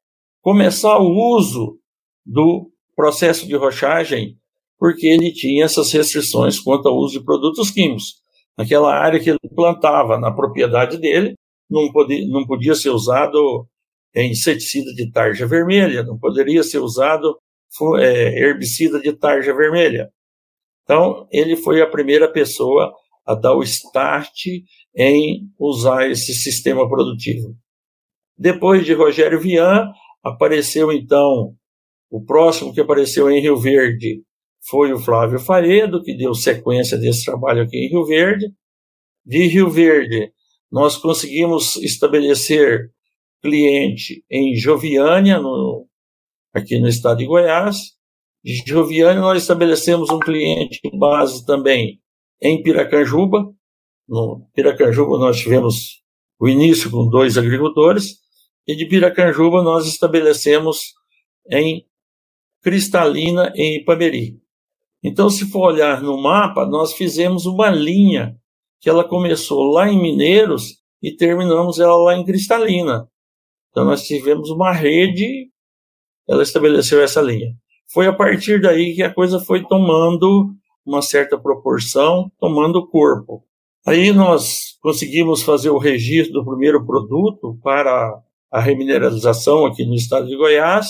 começar 0.42 0.98
o 1.00 1.36
uso 1.36 1.80
do 2.26 2.72
processo 2.96 3.48
de 3.48 3.56
rochagem, 3.56 4.38
porque 4.78 5.08
ele 5.08 5.32
tinha 5.34 5.66
essas 5.66 5.92
restrições 5.92 6.60
quanto 6.60 6.88
ao 6.88 6.98
uso 6.98 7.20
de 7.20 7.26
produtos 7.26 7.72
químicos. 7.72 8.16
Naquela 8.58 8.94
área 8.94 9.20
que 9.20 9.30
ele 9.30 9.40
plantava 9.56 10.18
na 10.18 10.32
propriedade 10.32 10.98
dele, 10.98 11.36
não 11.70 11.92
podia, 11.92 12.28
não 12.28 12.46
podia 12.46 12.76
ser 12.76 12.90
usado 12.90 13.68
inseticida 14.16 14.94
de 14.94 15.12
tarja 15.12 15.46
vermelha, 15.46 16.04
não 16.04 16.18
poderia 16.18 16.64
ser 16.64 16.80
usado 16.80 17.38
é, 18.00 18.44
herbicida 18.44 19.00
de 19.00 19.14
tarja 19.14 19.54
vermelha. 19.54 20.10
Então, 20.84 21.28
ele 21.32 21.56
foi 21.56 21.82
a 21.82 21.90
primeira 21.90 22.28
pessoa 22.28 22.94
a 23.26 23.36
dar 23.36 23.54
o 23.54 23.62
start 23.62 24.48
em 24.96 25.50
usar 25.58 26.10
esse 26.10 26.34
sistema 26.34 26.88
produtivo. 26.88 27.56
Depois 28.38 28.86
de 28.86 28.94
Rogério 28.94 29.40
Vian, 29.40 29.92
apareceu 30.24 30.92
então 30.92 31.56
o 32.10 32.24
próximo 32.24 32.74
que 32.74 32.82
apareceu 32.82 33.30
em 33.30 33.42
Rio 33.42 33.58
Verde 33.58 34.24
foi 34.62 34.92
o 34.92 35.00
Flávio 35.00 35.40
Faredo, 35.40 36.04
que 36.04 36.16
deu 36.16 36.34
sequência 36.34 36.98
desse 36.98 37.26
trabalho 37.26 37.64
aqui 37.64 37.78
em 37.78 37.90
Rio 37.90 38.06
Verde. 38.06 38.52
De 39.26 39.48
Rio 39.48 39.70
Verde, 39.70 40.32
nós 40.72 40.98
conseguimos 40.98 41.76
estabelecer 41.78 42.92
cliente 43.42 44.24
em 44.30 44.56
Joviânia, 44.56 45.40
no 45.40 45.88
aqui 46.54 46.80
no 46.80 46.88
estado 46.88 47.20
de 47.20 47.26
Goiás. 47.26 47.78
De 48.44 48.64
Joviane, 48.66 49.20
nós 49.20 49.42
estabelecemos 49.42 50.10
um 50.10 50.20
cliente 50.20 50.80
base 50.98 51.46
também 51.46 52.00
em 52.42 52.62
Piracanjuba. 52.62 53.54
No 54.10 54.50
Piracanjuba, 54.56 55.20
nós 55.20 55.38
tivemos 55.38 56.02
o 56.40 56.50
início 56.50 56.90
com 56.90 57.08
dois 57.08 57.38
agricultores, 57.38 58.18
e 58.68 58.76
de 58.76 58.88
Piracanjuba, 58.88 59.62
nós 59.62 59.86
estabelecemos 59.86 60.94
em 61.52 61.86
Cristalina, 62.64 63.54
em 63.56 63.78
Ipameri. 63.78 64.42
Então, 65.04 65.30
se 65.30 65.50
for 65.52 65.74
olhar 65.74 66.02
no 66.02 66.20
mapa, 66.22 66.66
nós 66.66 66.94
fizemos 66.94 67.46
uma 67.46 67.70
linha 67.70 68.36
que 68.82 68.90
ela 68.90 69.04
começou 69.04 69.72
lá 69.72 69.88
em 69.88 70.02
Mineiros 70.02 70.80
e 71.02 71.16
terminamos 71.16 71.80
ela 71.80 71.96
lá 71.96 72.16
em 72.16 72.26
Cristalina. 72.26 73.08
Então, 73.70 73.86
nós 73.86 74.04
tivemos 74.08 74.50
uma 74.50 74.74
rede 74.74 75.52
ela 76.30 76.44
estabeleceu 76.44 77.02
essa 77.02 77.22
linha. 77.22 77.56
Foi 77.92 78.06
a 78.06 78.14
partir 78.14 78.62
daí 78.62 78.94
que 78.94 79.02
a 79.02 79.12
coisa 79.12 79.40
foi 79.40 79.66
tomando 79.66 80.54
uma 80.86 81.02
certa 81.02 81.40
proporção, 81.40 82.32
tomando 82.40 82.88
corpo. 82.88 83.44
Aí 83.88 84.12
nós 84.12 84.78
conseguimos 84.82 85.42
fazer 85.42 85.70
o 85.70 85.78
registro 85.78 86.34
do 86.34 86.46
primeiro 86.46 86.86
produto 86.86 87.58
para 87.64 88.22
a 88.52 88.60
remineralização 88.60 89.66
aqui 89.66 89.86
no 89.86 89.96
estado 89.96 90.28
de 90.28 90.36
Goiás, 90.36 90.88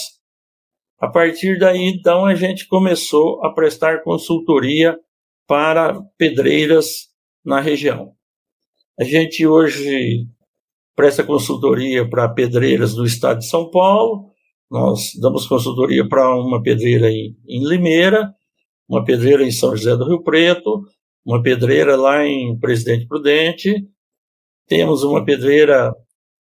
A 0.99 1.07
partir 1.07 1.57
daí, 1.57 1.81
então, 1.87 2.25
a 2.25 2.35
gente 2.35 2.67
começou 2.67 3.43
a 3.45 3.53
prestar 3.53 4.03
consultoria 4.03 4.99
para 5.47 6.01
pedreiras 6.17 7.07
na 7.43 7.61
região. 7.61 8.11
A 8.99 9.03
gente 9.05 9.47
hoje 9.47 10.27
presta 10.95 11.23
consultoria 11.23 12.07
para 12.07 12.27
pedreiras 12.27 12.93
do 12.93 13.05
estado 13.05 13.39
de 13.39 13.47
São 13.47 13.69
Paulo, 13.71 14.29
nós 14.69 15.13
damos 15.19 15.47
consultoria 15.47 16.07
para 16.07 16.35
uma 16.35 16.61
pedreira 16.61 17.09
em, 17.09 17.33
Limeira, 17.47 18.33
uma 18.87 19.03
pedreira 19.03 19.43
em 19.43 19.51
São 19.51 19.75
José 19.75 19.95
do 19.95 20.05
Rio 20.05 20.21
Preto, 20.21 20.83
uma 21.25 21.41
pedreira 21.41 21.95
lá 21.95 22.25
em 22.25 22.57
Presidente 22.59 23.07
Prudente, 23.07 23.87
temos 24.67 25.03
uma 25.03 25.23
pedreira 25.23 25.93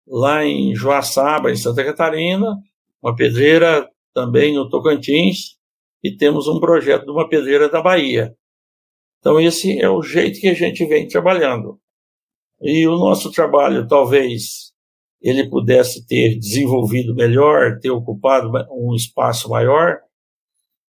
lá 0.06 0.45
em 0.45 0.75
Joaçaba, 0.75 1.50
em 1.50 1.56
Santa 1.56 1.85
Catarina, 1.85 2.56
uma 3.02 3.14
pedreira 3.14 3.88
também 4.14 4.54
no 4.54 4.68
Tocantins, 4.68 5.56
e 6.02 6.16
temos 6.16 6.49
um 6.49 6.61
projeto 6.61 7.04
de 7.04 7.11
uma 7.11 7.28
pedreira 7.28 7.68
da 7.68 7.83
Bahia. 7.83 8.35
Então, 9.18 9.40
esse 9.40 9.80
é 9.80 9.88
o 9.88 10.02
jeito 10.02 10.40
que 10.40 10.49
a 10.49 10.54
gente 10.54 10.85
vem 10.87 11.09
trabalhando. 11.09 11.80
E 12.61 12.87
o 12.87 12.97
nosso 12.97 13.30
trabalho, 13.30 13.87
talvez, 13.87 14.73
ele 15.21 15.49
pudesse 15.49 16.06
ter 16.06 16.38
desenvolvido 16.38 17.14
melhor, 17.14 17.78
ter 17.80 17.90
ocupado 17.90 18.50
um 18.71 18.95
espaço 18.95 19.49
maior, 19.49 19.99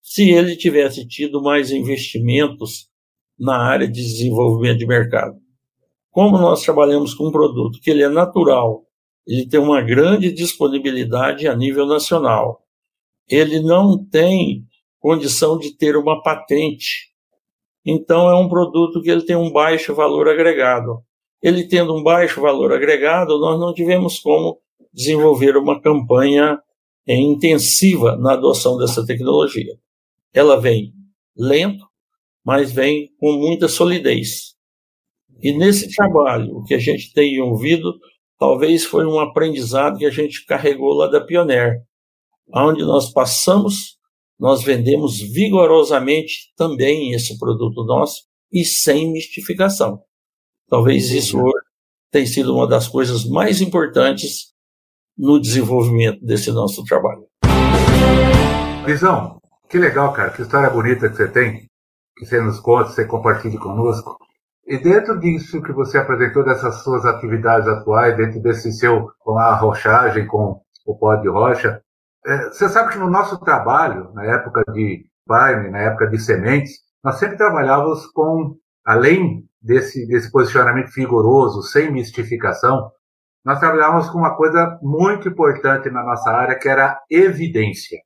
se 0.01 0.29
ele 0.29 0.56
tivesse 0.56 1.08
tido 1.08 1.41
mais 1.41 1.72
investimentos 1.72 2.89
na 3.39 3.58
área 3.58 3.88
de 3.88 4.01
desenvolvimento 4.01 4.79
de 4.79 4.88
mercado. 4.88 5.36
Como 6.12 6.38
nós 6.38 6.63
trabalhamos 6.63 7.13
com 7.13 7.27
um 7.27 7.32
produto 7.32 7.79
que 7.82 7.91
ele 7.91 8.03
é 8.03 8.10
natural, 8.10 8.84
ele 9.27 9.48
tem 9.48 9.60
uma 9.60 9.82
grande 9.82 10.32
disponibilidade 10.32 11.48
a 11.48 11.56
nível 11.56 11.86
nacional, 11.86 12.62
ele 13.29 13.60
não 13.60 13.98
tem 13.98 14.63
condição 15.00 15.58
de 15.58 15.75
ter 15.75 15.96
uma 15.98 16.22
patente. 16.24 17.12
Então 17.86 18.29
é 18.29 18.36
um 18.36 18.50
produto 18.50 19.01
que 19.01 19.10
ele 19.10 19.24
tem 19.24 19.36
um 19.36 19.51
baixo 19.51 19.94
valor 19.94 20.27
agregado. 20.27 21.01
Ele 21.41 21.67
tendo 21.67 21.96
um 21.96 22.01
baixo 22.01 22.41
valor 22.41 22.74
agregado, 22.74 23.38
nós 23.39 23.60
não 23.60 23.74
tivemos 23.74 24.20
como 24.20 24.60
desenvolver 24.94 25.56
uma 25.56 25.79
campanha 25.79 26.60
intensiva 27.08 28.17
na 28.17 28.34
adoção 28.34 28.77
dessa 28.77 29.06
tecnologia. 29.06 29.77
Ela 30.34 30.60
vem 30.60 30.94
lento, 31.38 31.86
mas 32.48 32.72
vem 32.72 33.10
com 33.20 33.34
muita 33.34 33.68
solidez. 33.68 34.56
E 35.44 35.51
nesse 35.51 35.94
trabalho, 35.94 36.56
o 36.56 36.63
que 36.63 36.74
a 36.74 36.80
gente 36.80 37.12
tem 37.12 37.42
ouvido, 37.42 37.94
talvez 38.39 38.86
foi 38.86 39.06
um 39.06 39.20
aprendizado 39.20 39.98
que 39.98 40.06
a 40.06 40.10
gente 40.10 40.46
carregou 40.46 40.94
lá 40.94 41.08
da 41.08 41.20
Pioneer, 41.20 41.82
onde 42.56 42.86
nós 42.86 43.12
passamos, 43.12 43.98
nós 44.39 44.63
vendemos 44.63 45.20
vigorosamente 45.20 46.54
também 46.56 47.12
esse 47.12 47.38
produto 47.38 47.84
nosso 47.84 48.22
e 48.50 48.63
sem 48.63 49.12
mistificação. 49.12 50.00
Talvez 50.70 51.12
isso 51.12 51.38
tenha 52.10 52.25
sido 52.25 52.56
uma 52.56 52.66
das 52.66 52.88
coisas 52.88 53.25
mais 53.25 53.60
importantes 53.60 54.54
no 55.18 55.38
desenvolvimento 55.38 56.24
desse 56.24 56.50
nosso 56.54 56.82
trabalho. 56.86 57.25
Visão, 58.86 59.38
que 59.70 59.77
legal, 59.77 60.13
cara, 60.13 60.30
que 60.30 60.44
história 60.44 60.70
bonita 60.70 61.10
que 61.10 61.18
você 61.18 61.27
tem, 61.27 61.67
você 62.26 62.42
nos 62.42 62.60
conta, 62.60 62.90
você 62.90 63.06
compartilha 63.06 63.60
conosco. 63.60 64.18
E 64.66 64.78
dentro 64.78 65.20
disso 65.20 65.62
que 65.62 65.72
você 65.72 65.98
apresentou, 65.98 66.44
dessas 66.44 66.84
suas 66.84 67.06
atividades 67.06 67.68
atuais, 67.68 68.18
dentro 68.18 68.42
desse 68.42 68.72
seu, 68.74 69.10
com 69.20 69.38
a 69.38 69.56
rochagem, 69.56 70.28
com 70.28 70.62
o 70.86 70.98
pó 70.98 71.16
de 71.16 71.30
rocha, 71.30 71.82
é, 72.26 72.50
você 72.50 72.68
sabe 72.68 72.92
que 72.92 73.00
no 73.00 73.10
nosso 73.10 73.40
trabalho, 73.40 74.12
na 74.14 74.26
época 74.26 74.64
de 74.74 75.06
Prime, 75.26 75.70
na 75.70 75.80
época 75.80 76.08
de 76.08 76.20
sementes, 76.20 76.80
nós 77.04 77.18
sempre 77.18 77.38
trabalhávamos 77.38 78.06
com, 78.08 78.58
além 78.86 79.46
desse, 79.62 80.06
desse 80.08 80.32
posicionamento 80.32 80.92
vigoroso, 80.94 81.62
sem 81.64 81.92
mistificação, 81.92 82.92
nós 83.46 83.60
trabalhávamos 83.60 84.10
com 84.10 84.18
uma 84.18 84.36
coisa 84.36 84.77
muito 84.82 85.30
importante 85.30 85.90
na 85.90 86.03
nossa 86.03 86.30
área, 86.30 86.60
que 86.60 86.68
era 86.68 87.00
evidência. 87.10 88.00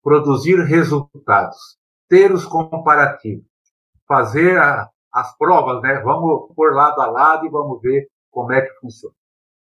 Produzir 0.00 0.56
resultados, 0.60 1.58
ter 2.08 2.30
os 2.30 2.44
comparativos, 2.44 3.44
fazer 4.06 4.58
a, 4.58 4.88
as 5.12 5.36
provas, 5.36 5.80
né? 5.82 6.00
Vamos 6.00 6.52
por 6.54 6.74
lado 6.74 7.00
a 7.00 7.06
lado 7.06 7.46
e 7.46 7.50
vamos 7.50 7.80
ver 7.80 8.08
como 8.30 8.52
é 8.52 8.62
que 8.62 8.74
funciona. 8.80 9.14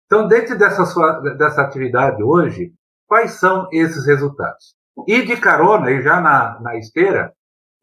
Então, 0.06 0.28
dentro 0.28 0.58
dessa, 0.58 0.86
sua, 0.86 1.20
dessa 1.38 1.62
atividade 1.62 2.22
hoje, 2.22 2.74
quais 3.08 3.32
são 3.40 3.68
esses 3.72 4.06
resultados? 4.06 4.76
E 5.08 5.22
de 5.22 5.38
carona, 5.38 5.90
e 5.92 6.02
já 6.02 6.20
na, 6.20 6.60
na 6.60 6.78
esteira, 6.78 7.34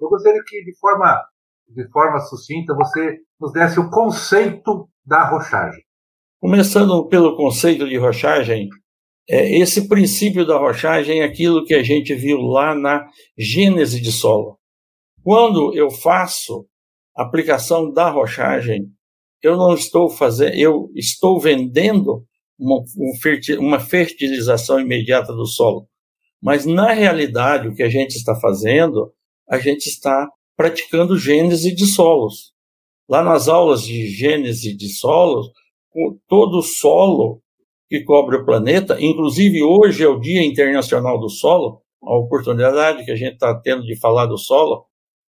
eu 0.00 0.08
gostaria 0.08 0.42
que, 0.46 0.62
de 0.62 0.78
forma, 0.78 1.24
de 1.68 1.88
forma 1.90 2.20
sucinta, 2.20 2.74
você 2.74 3.18
nos 3.40 3.52
desse 3.52 3.80
o 3.80 3.90
conceito 3.90 4.88
da 5.04 5.24
rochagem. 5.24 5.82
Começando 6.40 7.06
pelo 7.08 7.36
conceito 7.36 7.88
de 7.88 7.96
rochagem, 7.96 8.68
é, 9.28 9.58
esse 9.58 9.88
princípio 9.88 10.46
da 10.46 10.56
rochagem 10.56 11.20
é 11.20 11.24
aquilo 11.24 11.64
que 11.64 11.74
a 11.74 11.82
gente 11.82 12.14
viu 12.14 12.38
lá 12.38 12.74
na 12.74 13.06
gênese 13.36 14.00
de 14.00 14.12
solo. 14.12 14.58
Quando 15.30 15.76
eu 15.76 15.90
faço 15.90 16.66
aplicação 17.14 17.92
da 17.92 18.08
rochagem, 18.08 18.86
eu 19.42 19.58
não 19.58 19.74
estou 19.74 20.08
fazendo, 20.08 20.54
eu 20.54 20.90
estou 20.94 21.38
vendendo 21.38 22.24
uma, 22.58 22.82
uma 23.58 23.78
fertilização 23.78 24.80
imediata 24.80 25.34
do 25.34 25.44
solo. 25.44 25.86
Mas 26.40 26.64
na 26.64 26.94
realidade, 26.94 27.68
o 27.68 27.74
que 27.74 27.82
a 27.82 27.90
gente 27.90 28.16
está 28.16 28.34
fazendo, 28.36 29.12
a 29.46 29.58
gente 29.58 29.86
está 29.90 30.30
praticando 30.56 31.18
gênese 31.18 31.74
de 31.74 31.84
solos. 31.84 32.54
Lá 33.06 33.22
nas 33.22 33.48
aulas 33.48 33.82
de 33.82 34.06
gênese 34.06 34.74
de 34.74 34.88
solos, 34.88 35.50
todo 36.26 36.62
solo 36.62 37.42
que 37.86 38.02
cobre 38.02 38.38
o 38.38 38.46
planeta, 38.46 38.96
inclusive 38.98 39.62
hoje 39.62 40.02
é 40.02 40.08
o 40.08 40.18
Dia 40.18 40.42
Internacional 40.42 41.20
do 41.20 41.28
Solo, 41.28 41.82
a 42.02 42.16
oportunidade 42.16 43.04
que 43.04 43.10
a 43.10 43.16
gente 43.16 43.34
está 43.34 43.54
tendo 43.60 43.82
de 43.82 43.94
falar 43.94 44.24
do 44.24 44.38
solo, 44.38 44.88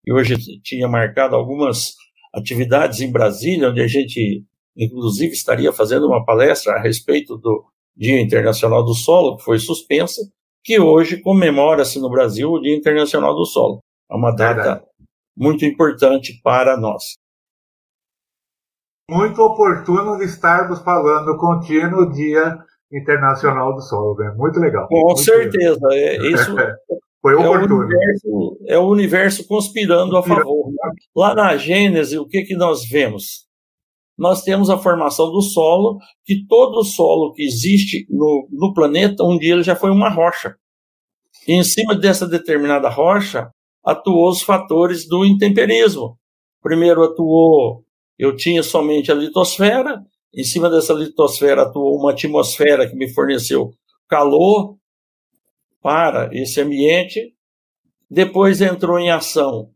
e 0.05 0.13
hoje 0.13 0.35
tinha 0.61 0.87
marcado 0.87 1.35
algumas 1.35 1.93
atividades 2.33 3.01
em 3.01 3.11
Brasília, 3.11 3.69
onde 3.69 3.81
a 3.81 3.87
gente, 3.87 4.43
inclusive, 4.75 5.33
estaria 5.33 5.71
fazendo 5.71 6.07
uma 6.07 6.23
palestra 6.25 6.73
a 6.73 6.81
respeito 6.81 7.37
do 7.37 7.65
Dia 7.95 8.21
Internacional 8.21 8.83
do 8.83 8.93
Solo, 8.93 9.37
que 9.37 9.43
foi 9.43 9.59
suspensa, 9.59 10.21
que 10.63 10.79
hoje 10.79 11.21
comemora-se 11.21 11.99
no 11.99 12.09
Brasil 12.09 12.51
o 12.51 12.61
Dia 12.61 12.75
Internacional 12.75 13.35
do 13.35 13.45
Solo. 13.45 13.79
É 14.11 14.15
uma 14.15 14.31
data 14.31 14.83
muito 15.35 15.65
importante 15.65 16.39
para 16.43 16.77
nós 16.77 17.19
muito 19.09 19.41
oportuno 19.41 20.21
estarmos 20.21 20.79
falando 20.81 21.35
contínuo 21.37 22.11
Dia 22.11 22.59
Internacional 22.91 23.73
do 23.73 23.81
Solo, 23.81 24.15
né? 24.17 24.33
Muito 24.37 24.59
legal. 24.59 24.87
Com 24.87 25.01
muito 25.01 25.21
certeza. 25.21 25.79
É, 25.91 26.17
isso 26.27 26.55
Foi 27.21 27.35
oportuno. 27.35 27.73
É 27.73 27.75
o, 27.75 27.85
universo, 27.85 28.57
é 28.67 28.77
o 28.77 28.87
universo 28.87 29.47
conspirando 29.47 30.15
a 30.17 30.23
favor. 30.23 30.71
Lá 31.15 31.35
na 31.35 31.57
Gênese, 31.57 32.17
o 32.17 32.25
que, 32.25 32.43
que 32.43 32.55
nós 32.55 32.87
vemos? 32.87 33.47
Nós 34.17 34.43
temos 34.43 34.69
a 34.69 34.77
formação 34.77 35.31
do 35.31 35.41
solo, 35.41 35.97
que 36.25 36.45
todo 36.47 36.83
solo 36.83 37.33
que 37.33 37.43
existe 37.43 38.05
no, 38.09 38.47
no 38.51 38.73
planeta, 38.73 39.23
um 39.23 39.37
dia 39.37 39.53
ele 39.53 39.63
já 39.63 39.75
foi 39.75 39.91
uma 39.91 40.09
rocha. 40.09 40.55
E 41.47 41.53
em 41.53 41.63
cima 41.63 41.95
dessa 41.95 42.27
determinada 42.27 42.89
rocha, 42.89 43.49
atuou 43.83 44.29
os 44.29 44.41
fatores 44.41 45.07
do 45.07 45.25
intemperismo. 45.25 46.17
Primeiro 46.61 47.03
atuou 47.03 47.83
eu 48.19 48.35
tinha 48.35 48.61
somente 48.61 49.09
a 49.09 49.15
litosfera, 49.15 50.03
em 50.35 50.43
cima 50.43 50.69
dessa 50.69 50.91
litosfera 50.91 51.61
atuou 51.61 51.97
uma 51.97 52.11
atmosfera 52.11 52.87
que 52.87 52.95
me 52.95 53.07
forneceu 53.07 53.71
calor 54.09 54.75
para 55.81 56.29
esse 56.33 56.61
ambiente. 56.61 57.33
Depois 58.09 58.61
entrou 58.61 58.99
em 58.99 59.11
ação 59.11 59.69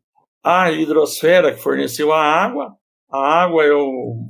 a 0.43 0.71
hidrosfera, 0.71 1.53
que 1.53 1.61
forneceu 1.61 2.11
a 2.11 2.21
água. 2.21 2.75
A 3.09 3.43
água 3.43 3.63
é 3.63 3.73
o 3.73 4.27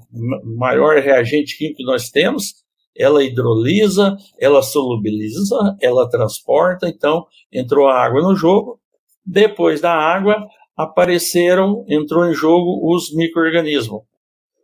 maior 0.58 0.98
reagente 1.02 1.58
químico 1.58 1.78
que 1.78 1.86
nós 1.86 2.10
temos. 2.10 2.64
Ela 2.96 3.24
hidrolisa, 3.24 4.16
ela 4.40 4.62
solubiliza, 4.62 5.56
ela 5.82 6.08
transporta. 6.10 6.88
Então, 6.88 7.26
entrou 7.52 7.88
a 7.88 7.98
água 8.04 8.22
no 8.22 8.36
jogo. 8.36 8.80
Depois 9.26 9.82
da 9.82 9.94
água, 9.94 10.36
apareceram, 10.76 11.86
entrou 11.88 12.26
em 12.26 12.34
jogo 12.34 12.94
os 12.94 13.14
micro-organismos. 13.16 14.02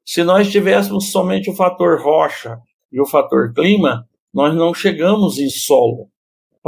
Se 0.06 0.24
nós 0.24 0.52
tivéssemos 0.52 1.12
somente 1.12 1.50
o 1.50 1.56
fator 1.56 2.02
rocha 2.02 2.60
e 2.92 3.00
o 3.00 3.06
fator 3.06 3.54
clima, 3.54 4.08
nós 4.34 4.54
não 4.56 4.74
chegamos 4.74 5.40
em 5.40 5.50
solo. 5.50 6.10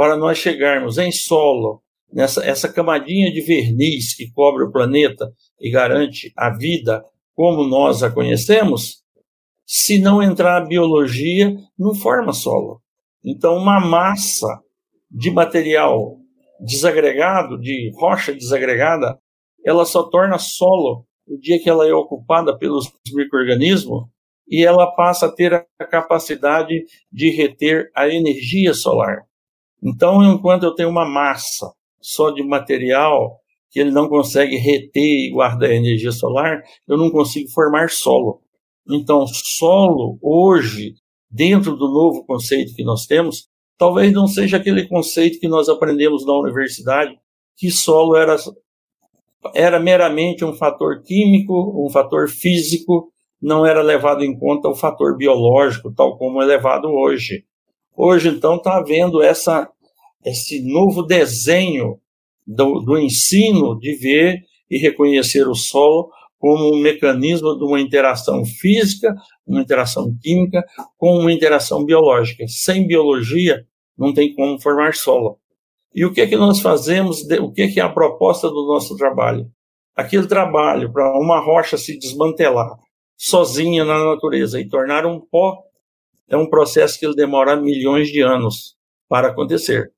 Para 0.02 0.16
nós 0.16 0.36
chegarmos 0.36 0.98
em 0.98 1.12
solo, 1.12 1.80
nessa 2.12 2.44
essa 2.44 2.68
camadinha 2.68 3.30
de 3.30 3.40
verniz 3.40 4.16
que 4.16 4.32
cobre 4.32 4.64
o 4.64 4.72
planeta 4.72 5.32
e 5.60 5.70
garante 5.70 6.32
a 6.36 6.50
vida 6.50 7.04
como 7.36 7.62
nós 7.62 8.02
a 8.02 8.10
conhecemos, 8.10 9.04
se 9.64 10.00
não 10.00 10.20
entrar 10.20 10.56
a 10.56 10.66
biologia, 10.66 11.56
não 11.78 11.94
forma 11.94 12.32
solo. 12.32 12.82
Então, 13.24 13.56
uma 13.56 13.78
massa 13.78 14.48
de 15.08 15.30
material 15.30 16.16
desagregado, 16.58 17.56
de 17.60 17.92
rocha 17.94 18.34
desagregada, 18.34 19.16
ela 19.64 19.84
só 19.84 20.02
torna 20.10 20.36
solo 20.36 21.06
o 21.28 21.38
dia 21.38 21.62
que 21.62 21.70
ela 21.70 21.86
é 21.86 21.94
ocupada 21.94 22.58
pelos 22.58 22.90
micro-organismos 23.14 24.08
e 24.48 24.64
ela 24.64 24.90
passa 24.96 25.26
a 25.26 25.32
ter 25.32 25.54
a 25.54 25.86
capacidade 25.86 26.86
de 27.12 27.30
reter 27.30 27.88
a 27.94 28.08
energia 28.08 28.74
solar. 28.74 29.28
Então, 29.82 30.22
enquanto 30.22 30.64
eu 30.64 30.74
tenho 30.74 30.88
uma 30.88 31.04
massa 31.04 31.72
só 32.00 32.30
de 32.30 32.42
material 32.42 33.38
que 33.70 33.80
ele 33.80 33.90
não 33.90 34.08
consegue 34.08 34.56
reter 34.56 35.02
e 35.02 35.30
guardar 35.32 35.70
energia 35.70 36.12
solar, 36.12 36.62
eu 36.86 36.96
não 36.96 37.10
consigo 37.10 37.50
formar 37.50 37.90
solo. 37.90 38.42
Então, 38.88 39.26
solo, 39.26 40.18
hoje, 40.20 40.94
dentro 41.30 41.74
do 41.74 41.88
novo 41.88 42.24
conceito 42.26 42.74
que 42.74 42.84
nós 42.84 43.06
temos, 43.06 43.48
talvez 43.78 44.12
não 44.12 44.26
seja 44.26 44.58
aquele 44.58 44.86
conceito 44.86 45.40
que 45.40 45.48
nós 45.48 45.68
aprendemos 45.68 46.26
na 46.26 46.34
universidade, 46.34 47.16
que 47.56 47.70
solo 47.70 48.14
era, 48.14 48.36
era 49.54 49.80
meramente 49.80 50.44
um 50.44 50.52
fator 50.52 51.02
químico, 51.02 51.84
um 51.84 51.90
fator 51.90 52.28
físico, 52.28 53.10
não 53.40 53.64
era 53.64 53.82
levado 53.82 54.22
em 54.22 54.38
conta 54.38 54.68
o 54.68 54.74
fator 54.74 55.16
biológico, 55.16 55.92
tal 55.92 56.18
como 56.18 56.42
é 56.42 56.44
levado 56.44 56.88
hoje. 56.88 57.44
Hoje, 57.96 58.28
então, 58.28 58.56
está 58.56 58.76
havendo 58.76 59.22
essa, 59.22 59.68
esse 60.24 60.62
novo 60.62 61.02
desenho 61.02 61.98
do, 62.46 62.80
do 62.80 62.98
ensino 62.98 63.78
de 63.78 63.94
ver 63.94 64.42
e 64.70 64.78
reconhecer 64.78 65.46
o 65.46 65.54
solo 65.54 66.10
como 66.38 66.74
um 66.74 66.78
mecanismo 66.78 67.56
de 67.56 67.64
uma 67.64 67.80
interação 67.80 68.44
física, 68.44 69.14
uma 69.46 69.60
interação 69.60 70.12
química, 70.20 70.64
com 70.96 71.18
uma 71.18 71.32
interação 71.32 71.84
biológica. 71.84 72.44
Sem 72.48 72.86
biologia, 72.86 73.64
não 73.96 74.12
tem 74.12 74.34
como 74.34 74.60
formar 74.60 74.94
solo. 74.94 75.38
E 75.94 76.04
o 76.04 76.12
que 76.12 76.22
é 76.22 76.26
que 76.26 76.36
nós 76.36 76.60
fazemos, 76.60 77.22
o 77.40 77.52
que 77.52 77.62
é 77.62 77.68
que 77.68 77.78
é 77.78 77.82
a 77.82 77.88
proposta 77.88 78.48
do 78.48 78.66
nosso 78.66 78.96
trabalho? 78.96 79.46
Aquele 79.94 80.26
trabalho 80.26 80.90
para 80.90 81.16
uma 81.18 81.38
rocha 81.38 81.76
se 81.76 81.98
desmantelar 81.98 82.70
sozinha 83.16 83.84
na 83.84 84.02
natureza 84.04 84.60
e 84.60 84.68
tornar 84.68 85.06
um 85.06 85.20
pó 85.20 85.62
é 86.32 86.36
um 86.36 86.48
processo 86.48 86.98
que 86.98 87.04
ele 87.04 87.14
demora 87.14 87.54
milhões 87.54 88.08
de 88.08 88.22
anos 88.22 88.74
para 89.08 89.28
acontecer. 89.28 89.92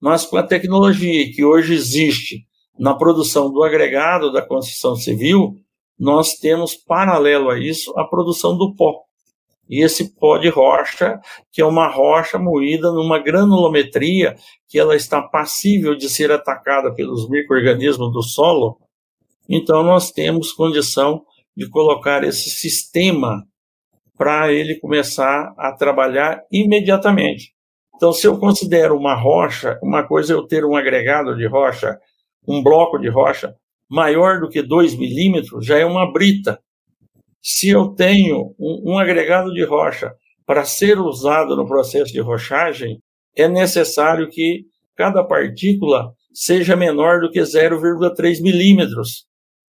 Mas 0.00 0.24
com 0.24 0.36
a 0.36 0.42
tecnologia 0.42 1.30
que 1.32 1.44
hoje 1.44 1.74
existe 1.74 2.46
na 2.78 2.94
produção 2.94 3.52
do 3.52 3.62
agregado 3.64 4.32
da 4.32 4.40
construção 4.40 4.94
civil, 4.94 5.56
nós 5.98 6.34
temos 6.34 6.74
paralelo 6.74 7.50
a 7.50 7.58
isso 7.58 7.92
a 7.98 8.04
produção 8.04 8.56
do 8.56 8.74
pó. 8.74 9.02
E 9.68 9.84
esse 9.84 10.16
pó 10.16 10.38
de 10.38 10.48
rocha, 10.48 11.20
que 11.52 11.60
é 11.60 11.64
uma 11.64 11.88
rocha 11.88 12.38
moída 12.38 12.90
numa 12.92 13.18
granulometria, 13.18 14.36
que 14.68 14.78
ela 14.78 14.96
está 14.96 15.20
passível 15.20 15.94
de 15.94 16.08
ser 16.08 16.30
atacada 16.30 16.94
pelos 16.94 17.28
micro-organismos 17.28 18.12
do 18.12 18.22
solo, 18.22 18.78
então 19.48 19.82
nós 19.82 20.10
temos 20.10 20.52
condição 20.52 21.24
de 21.56 21.68
colocar 21.68 22.22
esse 22.24 22.48
sistema 22.50 23.44
para 24.20 24.52
ele 24.52 24.78
começar 24.78 25.54
a 25.56 25.72
trabalhar 25.72 26.44
imediatamente. 26.52 27.54
Então, 27.96 28.12
se 28.12 28.26
eu 28.26 28.38
considero 28.38 28.94
uma 28.94 29.14
rocha, 29.14 29.78
uma 29.82 30.06
coisa 30.06 30.34
é 30.34 30.36
eu 30.36 30.46
ter 30.46 30.62
um 30.62 30.76
agregado 30.76 31.34
de 31.34 31.46
rocha, 31.46 31.98
um 32.46 32.62
bloco 32.62 32.98
de 32.98 33.08
rocha 33.08 33.54
maior 33.88 34.38
do 34.38 34.50
que 34.50 34.60
2 34.60 34.94
milímetros, 34.98 35.64
já 35.64 35.78
é 35.78 35.86
uma 35.86 36.12
brita. 36.12 36.60
Se 37.42 37.70
eu 37.70 37.94
tenho 37.94 38.54
um, 38.60 38.92
um 38.92 38.98
agregado 38.98 39.54
de 39.54 39.64
rocha 39.64 40.12
para 40.44 40.66
ser 40.66 40.98
usado 40.98 41.56
no 41.56 41.66
processo 41.66 42.12
de 42.12 42.20
rochagem, 42.20 42.98
é 43.34 43.48
necessário 43.48 44.28
que 44.28 44.66
cada 44.94 45.24
partícula 45.24 46.12
seja 46.34 46.76
menor 46.76 47.20
do 47.20 47.30
que 47.30 47.40
0,3 47.40 48.42
milímetros. 48.42 49.24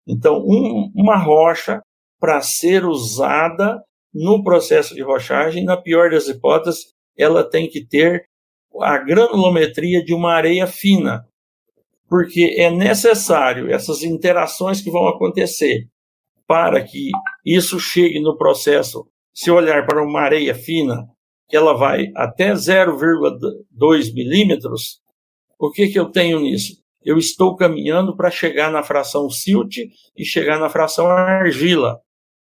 Então, 0.06 0.40
um, 0.46 0.92
uma 0.94 1.16
rocha, 1.16 1.82
para 2.20 2.42
ser 2.42 2.84
usada 2.86 3.82
no 4.14 4.44
processo 4.44 4.94
de 4.94 5.02
rochagem, 5.02 5.64
na 5.64 5.78
pior 5.78 6.10
das 6.10 6.28
hipóteses, 6.28 6.94
ela 7.18 7.44
tem 7.44 7.70
que 7.70 7.86
ter 7.86 8.26
a 8.82 8.98
granulometria 8.98 10.04
de 10.04 10.14
uma 10.14 10.34
areia 10.34 10.66
fina, 10.68 11.26
porque 12.08 12.56
é 12.58 12.70
necessário 12.70 13.72
essas 13.72 14.04
interações 14.04 14.82
que 14.82 14.92
vão 14.92 15.08
acontecer 15.08 15.88
para 16.48 16.84
que 16.84 17.12
isso 17.46 17.80
chegue 17.80 18.20
no 18.20 18.38
processo. 18.38 19.08
Se 19.34 19.50
olhar 19.50 19.86
para 19.86 20.04
uma 20.04 20.20
areia 20.20 20.54
fina, 20.54 21.08
que 21.48 21.56
ela 21.56 21.74
vai 21.74 22.12
até 22.16 22.52
0,2 22.52 24.14
milímetros, 24.14 25.00
o 25.58 25.72
que, 25.72 25.88
que 25.88 25.98
eu 25.98 26.12
tenho 26.12 26.40
nisso? 26.40 26.82
Eu 27.04 27.18
estou 27.18 27.56
caminhando 27.56 28.16
para 28.16 28.30
chegar 28.30 28.72
na 28.72 28.84
fração 28.84 29.30
silt 29.30 29.78
e 30.16 30.26
chegar 30.26 30.60
na 30.60 30.70
fração 30.70 31.08
argila. 31.08 32.00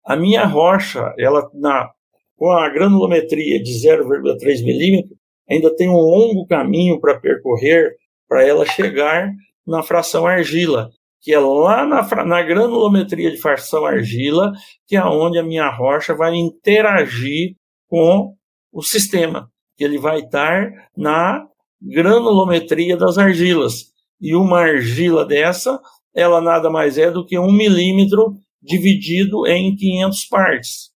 A 0.06 0.16
minha 0.16 0.44
rocha, 0.44 1.12
ela 1.18 1.50
na, 1.52 1.90
com 2.36 2.50
a 2.52 2.68
granulometria 2.68 3.60
de 3.60 3.72
0,3 3.72 4.64
milímetros, 4.64 5.18
ainda 5.50 5.74
tem 5.74 5.88
um 5.88 5.96
longo 5.96 6.46
caminho 6.46 7.00
para 7.00 7.18
percorrer 7.18 7.96
para 8.28 8.44
ela 8.44 8.64
chegar 8.64 9.30
na 9.66 9.82
fração 9.82 10.26
argila, 10.26 10.90
que 11.20 11.32
é 11.32 11.38
lá 11.38 11.84
na, 11.84 12.24
na 12.24 12.42
granulometria 12.42 13.30
de 13.30 13.38
fração 13.38 13.84
argila, 13.84 14.52
que 14.86 14.96
é 14.96 15.04
onde 15.04 15.38
a 15.38 15.42
minha 15.42 15.68
rocha 15.70 16.14
vai 16.14 16.34
interagir 16.36 17.56
com 17.88 18.34
o 18.72 18.82
sistema, 18.82 19.50
que 19.76 19.82
ele 19.82 19.98
vai 19.98 20.20
estar 20.20 20.70
na 20.96 21.44
granulometria 21.82 22.96
das 22.96 23.18
argilas. 23.18 23.92
E 24.20 24.34
uma 24.34 24.60
argila 24.60 25.24
dessa, 25.24 25.80
ela 26.14 26.40
nada 26.40 26.70
mais 26.70 26.96
é 26.96 27.10
do 27.10 27.24
que 27.24 27.38
um 27.38 27.52
milímetro 27.52 28.34
dividido 28.66 29.46
em 29.46 29.74
500 29.74 30.24
partes. 30.26 30.90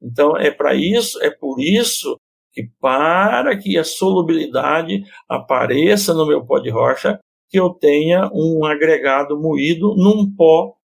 Então, 0.00 0.36
é 0.36 0.50
para 0.50 0.74
isso, 0.74 1.22
é 1.22 1.30
por 1.30 1.60
isso 1.60 2.16
que 2.52 2.68
para 2.80 3.56
que 3.58 3.76
a 3.76 3.84
solubilidade 3.84 5.04
apareça 5.28 6.14
no 6.14 6.26
meu 6.26 6.44
pó 6.44 6.58
de 6.58 6.70
rocha, 6.70 7.18
que 7.50 7.58
eu 7.58 7.70
tenha 7.70 8.30
um 8.32 8.64
agregado 8.64 9.38
moído 9.38 9.94
num 9.94 10.34
pó 10.34 10.74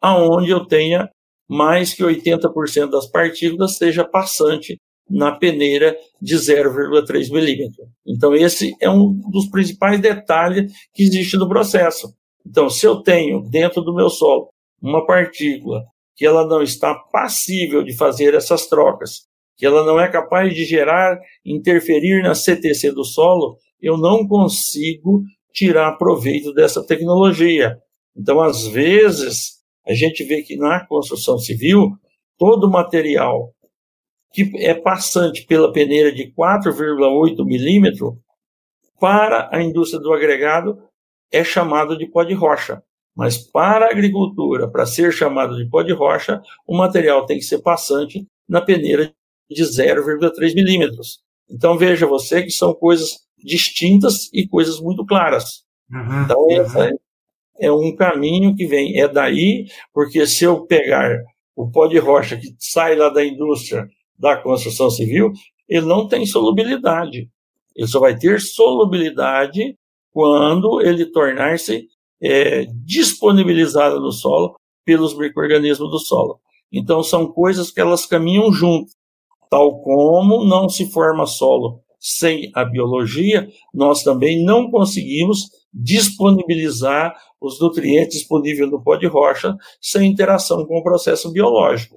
aonde 0.00 0.50
eu 0.50 0.66
tenha 0.66 1.08
mais 1.48 1.94
que 1.94 2.02
80% 2.02 2.90
das 2.90 3.06
partículas 3.06 3.76
seja 3.76 4.04
passante 4.04 4.78
na 5.08 5.32
peneira 5.32 5.96
de 6.20 6.34
0,3 6.34 7.30
milímetro. 7.30 7.84
Então, 8.06 8.34
esse 8.34 8.74
é 8.80 8.88
um 8.88 9.12
dos 9.30 9.48
principais 9.48 10.00
detalhes 10.00 10.72
que 10.94 11.02
existe 11.02 11.36
no 11.36 11.48
processo. 11.48 12.12
Então, 12.44 12.68
se 12.68 12.86
eu 12.86 12.96
tenho 13.02 13.42
dentro 13.42 13.82
do 13.82 13.94
meu 13.94 14.08
solo 14.08 14.48
uma 14.82 15.06
partícula 15.06 15.84
que 16.16 16.26
ela 16.26 16.46
não 16.46 16.62
está 16.62 16.94
passível 16.94 17.82
de 17.82 17.96
fazer 17.96 18.34
essas 18.34 18.66
trocas, 18.66 19.26
que 19.56 19.64
ela 19.64 19.84
não 19.84 20.00
é 20.00 20.10
capaz 20.10 20.54
de 20.54 20.64
gerar, 20.64 21.18
interferir 21.44 22.22
na 22.22 22.34
CTC 22.34 22.92
do 22.92 23.04
solo, 23.04 23.56
eu 23.80 23.96
não 23.96 24.26
consigo 24.26 25.22
tirar 25.52 25.96
proveito 25.96 26.52
dessa 26.52 26.84
tecnologia. 26.84 27.78
Então, 28.16 28.40
às 28.40 28.66
vezes, 28.66 29.62
a 29.86 29.94
gente 29.94 30.24
vê 30.24 30.42
que 30.42 30.56
na 30.56 30.86
construção 30.86 31.38
civil, 31.38 31.90
todo 32.38 32.70
material 32.70 33.52
que 34.32 34.50
é 34.56 34.72
passante 34.72 35.44
pela 35.44 35.72
peneira 35.72 36.10
de 36.10 36.32
4,8 36.32 37.44
milímetro, 37.44 38.18
para 38.98 39.50
a 39.52 39.62
indústria 39.62 40.00
do 40.00 40.12
agregado, 40.12 40.78
é 41.30 41.44
chamado 41.44 41.98
de 41.98 42.06
pó 42.06 42.22
de 42.22 42.32
rocha. 42.32 42.82
Mas 43.14 43.36
para 43.36 43.86
a 43.86 43.90
agricultura, 43.90 44.70
para 44.70 44.86
ser 44.86 45.12
chamado 45.12 45.56
de 45.56 45.68
pó 45.68 45.82
de 45.82 45.92
rocha, 45.92 46.40
o 46.66 46.76
material 46.76 47.26
tem 47.26 47.38
que 47.38 47.44
ser 47.44 47.58
passante 47.58 48.26
na 48.48 48.60
peneira 48.60 49.12
de 49.50 49.62
0,3 49.62 50.54
milímetros. 50.54 51.20
Então 51.50 51.76
veja 51.76 52.06
você 52.06 52.42
que 52.42 52.50
são 52.50 52.72
coisas 52.74 53.20
distintas 53.38 54.30
e 54.32 54.46
coisas 54.46 54.80
muito 54.80 55.04
claras. 55.04 55.64
Uhum, 55.90 56.22
então 56.24 56.40
uhum. 56.40 56.98
é 57.60 57.70
um 57.70 57.94
caminho 57.94 58.54
que 58.56 58.66
vem, 58.66 58.98
é 58.98 59.06
daí, 59.06 59.66
porque 59.92 60.26
se 60.26 60.44
eu 60.44 60.64
pegar 60.66 61.10
o 61.54 61.70
pó 61.70 61.86
de 61.86 61.98
rocha 61.98 62.36
que 62.36 62.54
sai 62.58 62.96
lá 62.96 63.10
da 63.10 63.24
indústria 63.24 63.86
da 64.18 64.36
construção 64.36 64.88
civil, 64.88 65.32
ele 65.68 65.84
não 65.84 66.08
tem 66.08 66.24
solubilidade. 66.24 67.28
Ele 67.76 67.86
só 67.86 68.00
vai 68.00 68.16
ter 68.16 68.40
solubilidade 68.40 69.76
quando 70.10 70.80
ele 70.80 71.06
tornar-se 71.06 71.86
é, 72.22 72.66
disponibilizado 72.84 74.00
no 74.00 74.12
solo 74.12 74.54
pelos 74.84 75.16
micro-organismos 75.16 75.90
do 75.90 75.98
solo. 75.98 76.40
Então, 76.72 77.02
são 77.02 77.26
coisas 77.26 77.70
que 77.70 77.80
elas 77.80 78.06
caminham 78.06 78.52
juntas. 78.52 78.94
Tal 79.50 79.82
como 79.82 80.44
não 80.44 80.68
se 80.68 80.90
forma 80.90 81.26
solo 81.26 81.80
sem 82.00 82.50
a 82.54 82.64
biologia, 82.64 83.46
nós 83.72 84.02
também 84.02 84.42
não 84.44 84.70
conseguimos 84.70 85.50
disponibilizar 85.72 87.14
os 87.40 87.60
nutrientes 87.60 88.18
disponíveis 88.18 88.70
no 88.70 88.82
pó 88.82 88.96
de 88.96 89.06
rocha 89.06 89.54
sem 89.80 90.10
interação 90.10 90.64
com 90.64 90.78
o 90.78 90.82
processo 90.82 91.30
biológico. 91.30 91.96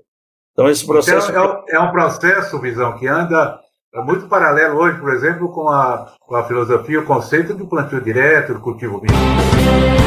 Então, 0.52 0.70
esse 0.70 0.86
processo. 0.86 1.30
Então, 1.30 1.64
é, 1.70 1.76
é, 1.76 1.80
um 1.80 1.92
processo, 1.92 2.60
Visão, 2.60 2.98
que 2.98 3.08
anda 3.08 3.60
é 3.94 4.02
muito 4.02 4.28
paralelo 4.28 4.78
hoje, 4.78 5.00
por 5.00 5.14
exemplo, 5.14 5.50
com 5.50 5.70
a, 5.70 6.14
com 6.20 6.36
a 6.36 6.44
filosofia, 6.44 7.00
o 7.00 7.06
conceito 7.06 7.54
do 7.54 7.66
plantio 7.66 8.02
direto, 8.02 8.54
do 8.54 8.60
cultivo 8.60 9.02
mínimo. 9.02 10.05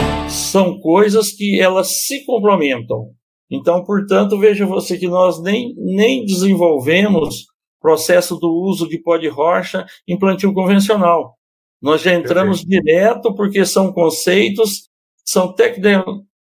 São 0.49 0.81
coisas 0.81 1.31
que 1.31 1.61
elas 1.61 2.07
se 2.07 2.25
complementam. 2.25 3.11
Então, 3.51 3.85
portanto, 3.85 4.39
veja 4.39 4.65
você 4.65 4.97
que 4.97 5.07
nós 5.07 5.43
nem, 5.43 5.75
nem 5.77 6.25
desenvolvemos 6.25 7.45
processo 7.79 8.35
do 8.37 8.51
uso 8.51 8.89
de 8.89 8.99
pó 8.99 9.19
de 9.19 9.29
rocha 9.29 9.85
em 10.09 10.19
plantio 10.19 10.55
convencional. 10.55 11.35
Nós 11.83 12.01
já 12.01 12.15
entramos 12.15 12.65
Perfeito. 12.65 12.83
direto 12.83 13.35
porque 13.35 13.67
são 13.67 13.93
conceitos, 13.93 14.89
são 15.23 15.53
tec 15.53 15.77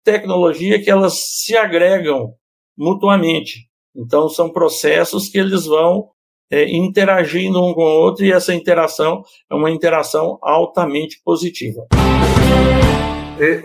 tecnologia 0.04 0.82
que 0.82 0.90
elas 0.90 1.14
se 1.44 1.56
agregam 1.56 2.34
mutuamente. 2.76 3.70
Então, 3.96 4.28
são 4.28 4.52
processos 4.52 5.30
que 5.30 5.38
eles 5.38 5.68
vão 5.68 6.10
é, 6.52 6.68
interagindo 6.76 7.64
um 7.64 7.72
com 7.72 7.84
o 7.84 8.02
outro 8.02 8.26
e 8.26 8.32
essa 8.32 8.52
interação 8.52 9.22
é 9.50 9.54
uma 9.54 9.70
interação 9.70 10.40
altamente 10.42 11.22
positiva. 11.24 11.86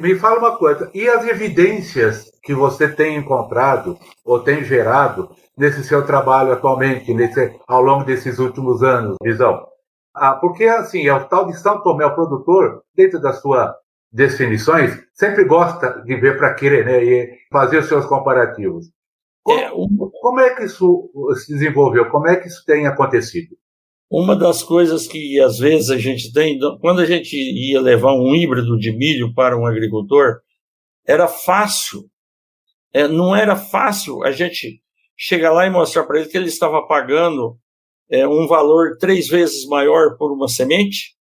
Me 0.00 0.14
fala 0.18 0.38
uma 0.38 0.56
coisa, 0.56 0.90
e 0.94 1.06
as 1.06 1.26
evidências 1.26 2.32
que 2.42 2.54
você 2.54 2.88
tem 2.88 3.18
encontrado 3.18 3.98
ou 4.24 4.40
tem 4.40 4.64
gerado 4.64 5.28
nesse 5.54 5.84
seu 5.84 6.02
trabalho 6.06 6.52
atualmente, 6.52 7.12
nesse, 7.12 7.54
ao 7.68 7.82
longo 7.82 8.02
desses 8.02 8.38
últimos 8.38 8.82
anos, 8.82 9.16
Visão? 9.22 9.66
Ah, 10.14 10.34
porque, 10.34 10.64
assim, 10.64 11.06
é 11.06 11.12
o 11.12 11.28
tal 11.28 11.46
de 11.46 11.58
São 11.58 11.82
Tomé, 11.82 12.06
o 12.06 12.14
produtor, 12.14 12.82
dentro 12.94 13.20
das 13.20 13.42
suas 13.42 13.70
definições, 14.10 14.98
sempre 15.12 15.44
gosta 15.44 16.02
de 16.06 16.16
ver 16.16 16.38
para 16.38 16.54
querer, 16.54 16.86
né, 16.86 17.04
e 17.04 17.38
fazer 17.52 17.76
os 17.76 17.86
seus 17.86 18.06
comparativos. 18.06 18.86
Como 19.42 19.60
é, 19.60 19.70
como 20.22 20.40
é 20.40 20.54
que 20.54 20.64
isso 20.64 21.10
se 21.34 21.52
desenvolveu? 21.52 22.08
Como 22.08 22.26
é 22.26 22.36
que 22.36 22.48
isso 22.48 22.64
tem 22.64 22.86
acontecido? 22.86 23.54
Uma 24.10 24.36
das 24.36 24.62
coisas 24.62 25.08
que 25.08 25.40
às 25.40 25.58
vezes 25.58 25.90
a 25.90 25.98
gente 25.98 26.32
tem, 26.32 26.58
quando 26.80 27.00
a 27.00 27.06
gente 27.06 27.36
ia 27.36 27.80
levar 27.80 28.12
um 28.12 28.34
híbrido 28.34 28.78
de 28.78 28.92
milho 28.92 29.34
para 29.34 29.58
um 29.58 29.66
agricultor, 29.66 30.40
era 31.04 31.26
fácil, 31.26 32.08
é, 32.92 33.08
não 33.08 33.34
era 33.34 33.56
fácil 33.56 34.22
a 34.22 34.30
gente 34.30 34.80
chegar 35.16 35.52
lá 35.52 35.66
e 35.66 35.70
mostrar 35.70 36.04
para 36.04 36.20
ele 36.20 36.28
que 36.28 36.36
ele 36.36 36.48
estava 36.48 36.86
pagando 36.86 37.58
é, 38.08 38.26
um 38.28 38.46
valor 38.46 38.96
três 38.98 39.26
vezes 39.28 39.66
maior 39.66 40.16
por 40.16 40.32
uma 40.32 40.48
semente 40.48 41.16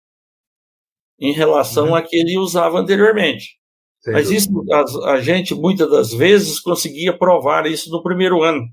em 1.19 1.33
relação 1.33 1.89
uhum. 1.89 1.95
a 1.95 2.03
que 2.03 2.17
ele 2.17 2.39
usava 2.39 2.79
anteriormente. 2.79 3.61
Mas 4.07 4.31
isso, 4.31 4.49
a, 4.73 5.13
a, 5.13 5.21
gente, 5.21 5.55
muitas 5.55 5.91
das 5.91 6.13
vezes, 6.13 6.59
conseguia 6.59 7.17
provar 7.17 7.67
isso 7.67 7.91
no 7.91 8.03
primeiro 8.03 8.43
ano. 8.43 8.67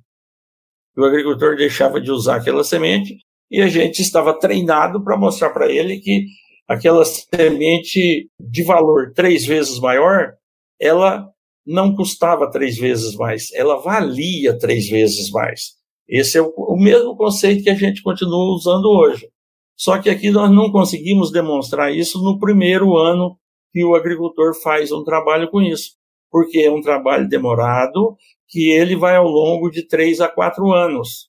O 0.95 1.03
agricultor 1.03 1.57
deixava 1.57 1.99
de 1.99 2.09
usar 2.09 2.37
aquela 2.37 2.63
semente 2.63 3.17
e 3.49 3.61
a 3.61 3.67
gente 3.67 4.01
estava 4.01 4.37
treinado 4.37 5.03
para 5.03 5.17
mostrar 5.17 5.49
para 5.51 5.71
ele 5.71 5.99
que 5.99 6.25
aquela 6.67 7.05
semente 7.05 8.29
de 8.39 8.63
valor 8.63 9.13
três 9.13 9.45
vezes 9.45 9.79
maior, 9.79 10.33
ela 10.79 11.27
não 11.65 11.95
custava 11.95 12.49
três 12.49 12.77
vezes 12.77 13.15
mais, 13.15 13.51
ela 13.53 13.77
valia 13.77 14.57
três 14.57 14.89
vezes 14.89 15.29
mais. 15.31 15.77
Esse 16.07 16.37
é 16.37 16.41
o, 16.41 16.53
o 16.55 16.77
mesmo 16.77 17.15
conceito 17.15 17.63
que 17.63 17.69
a 17.69 17.75
gente 17.75 18.01
continua 18.01 18.53
usando 18.53 18.85
hoje. 18.85 19.27
Só 19.75 19.99
que 19.99 20.09
aqui 20.09 20.31
nós 20.31 20.49
não 20.49 20.71
conseguimos 20.71 21.31
demonstrar 21.31 21.93
isso 21.93 22.21
no 22.23 22.39
primeiro 22.39 22.97
ano 22.97 23.37
que 23.71 23.83
o 23.83 23.95
agricultor 23.95 24.53
faz 24.61 24.91
um 24.91 25.03
trabalho 25.03 25.49
com 25.51 25.61
isso, 25.61 25.91
porque 26.31 26.59
é 26.59 26.71
um 26.71 26.81
trabalho 26.81 27.27
demorado 27.27 28.15
que 28.47 28.71
ele 28.71 28.95
vai 28.95 29.17
ao 29.17 29.27
longo 29.27 29.69
de 29.69 29.85
três 29.85 30.21
a 30.21 30.27
quatro 30.27 30.71
anos. 30.71 31.26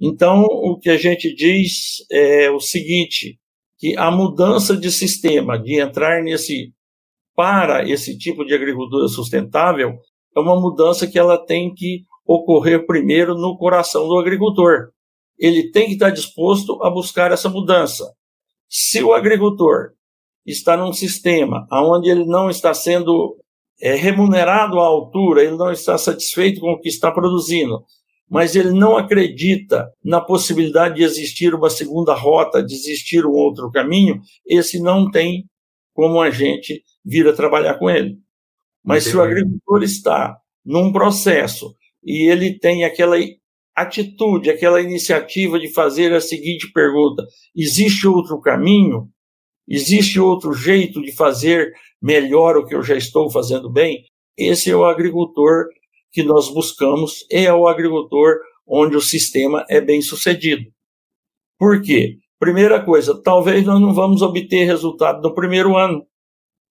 Então, 0.00 0.44
o 0.44 0.78
que 0.78 0.88
a 0.88 0.96
gente 0.96 1.34
diz 1.34 2.04
é 2.10 2.50
o 2.50 2.58
seguinte, 2.58 3.38
que 3.78 3.96
a 3.96 4.10
mudança 4.10 4.76
de 4.76 4.90
sistema, 4.90 5.58
de 5.58 5.78
entrar 5.78 6.22
nesse 6.22 6.72
para 7.36 7.88
esse 7.88 8.18
tipo 8.18 8.44
de 8.44 8.54
agricultura 8.54 9.08
sustentável, 9.08 9.98
é 10.36 10.40
uma 10.40 10.58
mudança 10.60 11.06
que 11.06 11.18
ela 11.18 11.38
tem 11.38 11.72
que 11.72 12.04
ocorrer 12.26 12.86
primeiro 12.86 13.34
no 13.34 13.56
coração 13.56 14.06
do 14.06 14.18
agricultor. 14.18 14.90
Ele 15.38 15.70
tem 15.70 15.86
que 15.86 15.94
estar 15.94 16.10
disposto 16.10 16.82
a 16.82 16.90
buscar 16.90 17.32
essa 17.32 17.48
mudança. 17.48 18.04
Se 18.68 19.02
o 19.02 19.12
agricultor 19.12 19.92
está 20.46 20.76
num 20.76 20.92
sistema 20.92 21.66
onde 21.72 22.10
ele 22.10 22.24
não 22.24 22.50
está 22.50 22.74
sendo 22.74 23.36
é, 23.80 23.94
remunerado 23.94 24.78
à 24.78 24.84
altura, 24.84 25.42
ele 25.42 25.56
não 25.56 25.72
está 25.72 25.96
satisfeito 25.96 26.60
com 26.60 26.72
o 26.72 26.80
que 26.80 26.88
está 26.88 27.10
produzindo, 27.10 27.82
mas 28.30 28.54
ele 28.54 28.70
não 28.70 28.96
acredita 28.96 29.92
na 30.04 30.20
possibilidade 30.20 30.94
de 30.96 31.02
existir 31.02 31.52
uma 31.52 31.68
segunda 31.68 32.14
rota, 32.14 32.62
de 32.62 32.72
existir 32.72 33.26
um 33.26 33.32
outro 33.32 33.70
caminho, 33.72 34.20
esse 34.46 34.78
não 34.80 35.10
tem 35.10 35.44
como 35.92 36.20
a 36.20 36.30
gente 36.30 36.84
vir 37.04 37.26
a 37.26 37.32
trabalhar 37.32 37.74
com 37.74 37.90
ele. 37.90 38.16
Mas 38.84 39.02
Entendi. 39.02 39.10
se 39.10 39.16
o 39.16 39.22
agricultor 39.22 39.82
está 39.82 40.38
num 40.64 40.92
processo 40.92 41.74
e 42.04 42.30
ele 42.30 42.56
tem 42.56 42.84
aquela 42.84 43.16
atitude, 43.74 44.48
aquela 44.48 44.80
iniciativa 44.80 45.58
de 45.58 45.72
fazer 45.72 46.14
a 46.14 46.20
seguinte 46.20 46.70
pergunta: 46.72 47.26
existe 47.54 48.06
outro 48.06 48.40
caminho? 48.40 49.08
Existe 49.66 50.20
outro 50.20 50.52
jeito 50.52 51.02
de 51.02 51.12
fazer 51.12 51.72
melhor 52.00 52.56
o 52.56 52.64
que 52.64 52.74
eu 52.74 52.82
já 52.82 52.96
estou 52.96 53.30
fazendo 53.30 53.70
bem? 53.70 54.04
Esse 54.36 54.70
é 54.70 54.76
o 54.76 54.84
agricultor 54.84 55.66
que 56.12 56.22
nós 56.22 56.52
buscamos, 56.52 57.24
é 57.30 57.52
o 57.52 57.68
agricultor 57.68 58.38
onde 58.66 58.96
o 58.96 59.00
sistema 59.00 59.64
é 59.68 59.80
bem 59.80 60.00
sucedido. 60.00 60.70
Por 61.58 61.82
quê? 61.82 62.18
Primeira 62.38 62.82
coisa, 62.82 63.20
talvez 63.22 63.64
nós 63.66 63.80
não 63.80 63.92
vamos 63.92 64.22
obter 64.22 64.64
resultado 64.64 65.20
no 65.20 65.34
primeiro 65.34 65.76
ano. 65.76 66.06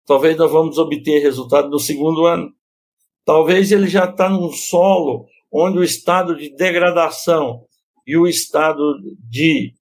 Talvez 0.06 0.36
nós 0.36 0.52
vamos 0.52 0.78
obter 0.78 1.20
resultado 1.20 1.70
no 1.70 1.78
segundo 1.78 2.26
ano. 2.26 2.52
Talvez 3.24 3.72
ele 3.72 3.88
já 3.88 4.06
está 4.06 4.28
num 4.28 4.52
solo 4.52 5.28
onde 5.52 5.78
o 5.78 5.84
estado 5.84 6.36
de 6.36 6.56
degradação 6.56 7.66
e 8.06 8.18
o 8.18 8.28
estado 8.28 8.82
de 9.20 9.74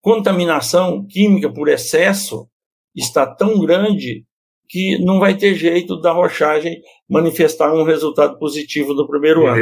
contaminação 0.00 1.06
química 1.06 1.52
por 1.52 1.68
excesso 1.68 2.48
está 2.94 3.26
tão 3.26 3.60
grande 3.60 4.24
que 4.68 4.98
não 4.98 5.18
vai 5.18 5.36
ter 5.36 5.54
jeito 5.54 6.00
da 6.00 6.12
rochagem 6.12 6.80
manifestar 7.08 7.72
um 7.72 7.84
resultado 7.84 8.38
positivo 8.38 8.92
no 8.94 9.06
primeiro 9.06 9.46
ano. 9.46 9.60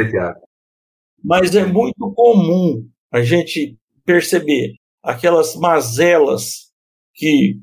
Mas 1.23 1.55
é 1.55 1.65
muito 1.65 2.13
comum 2.13 2.85
a 3.11 3.21
gente 3.21 3.77
perceber 4.05 4.73
aquelas 5.01 5.55
mazelas 5.55 6.67
que 7.13 7.55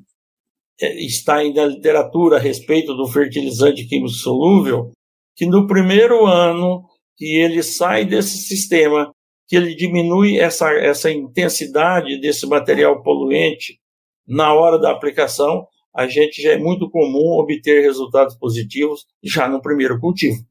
é, 0.80 1.04
está 1.04 1.36
aí 1.36 1.52
na 1.52 1.66
literatura 1.66 2.36
a 2.36 2.40
respeito 2.40 2.94
do 2.94 3.06
fertilizante 3.06 3.86
químico 3.86 4.08
solúvel, 4.08 4.90
que 5.36 5.46
no 5.46 5.66
primeiro 5.66 6.26
ano 6.26 6.84
que 7.16 7.36
ele 7.38 7.62
sai 7.62 8.04
desse 8.04 8.38
sistema, 8.38 9.12
que 9.46 9.56
ele 9.56 9.74
diminui 9.74 10.38
essa, 10.38 10.70
essa 10.72 11.10
intensidade 11.10 12.20
desse 12.20 12.46
material 12.46 13.02
poluente 13.02 13.78
na 14.26 14.52
hora 14.52 14.78
da 14.78 14.90
aplicação, 14.90 15.66
a 15.94 16.06
gente 16.08 16.42
já 16.42 16.52
é 16.52 16.58
muito 16.58 16.90
comum 16.90 17.38
obter 17.38 17.82
resultados 17.82 18.34
positivos 18.34 19.06
já 19.22 19.48
no 19.48 19.62
primeiro 19.62 20.00
cultivo. 20.00 20.42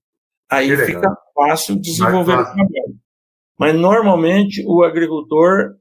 Aí 0.50 0.76
fica 0.78 1.16
fácil 1.36 1.76
desenvolver 1.76 2.36
fácil. 2.36 2.54
o 2.54 2.56
trabalho. 2.56 2.96
Mas 3.60 3.76
normalmente 3.76 4.64
o 4.66 4.84
agricultor 4.84 5.76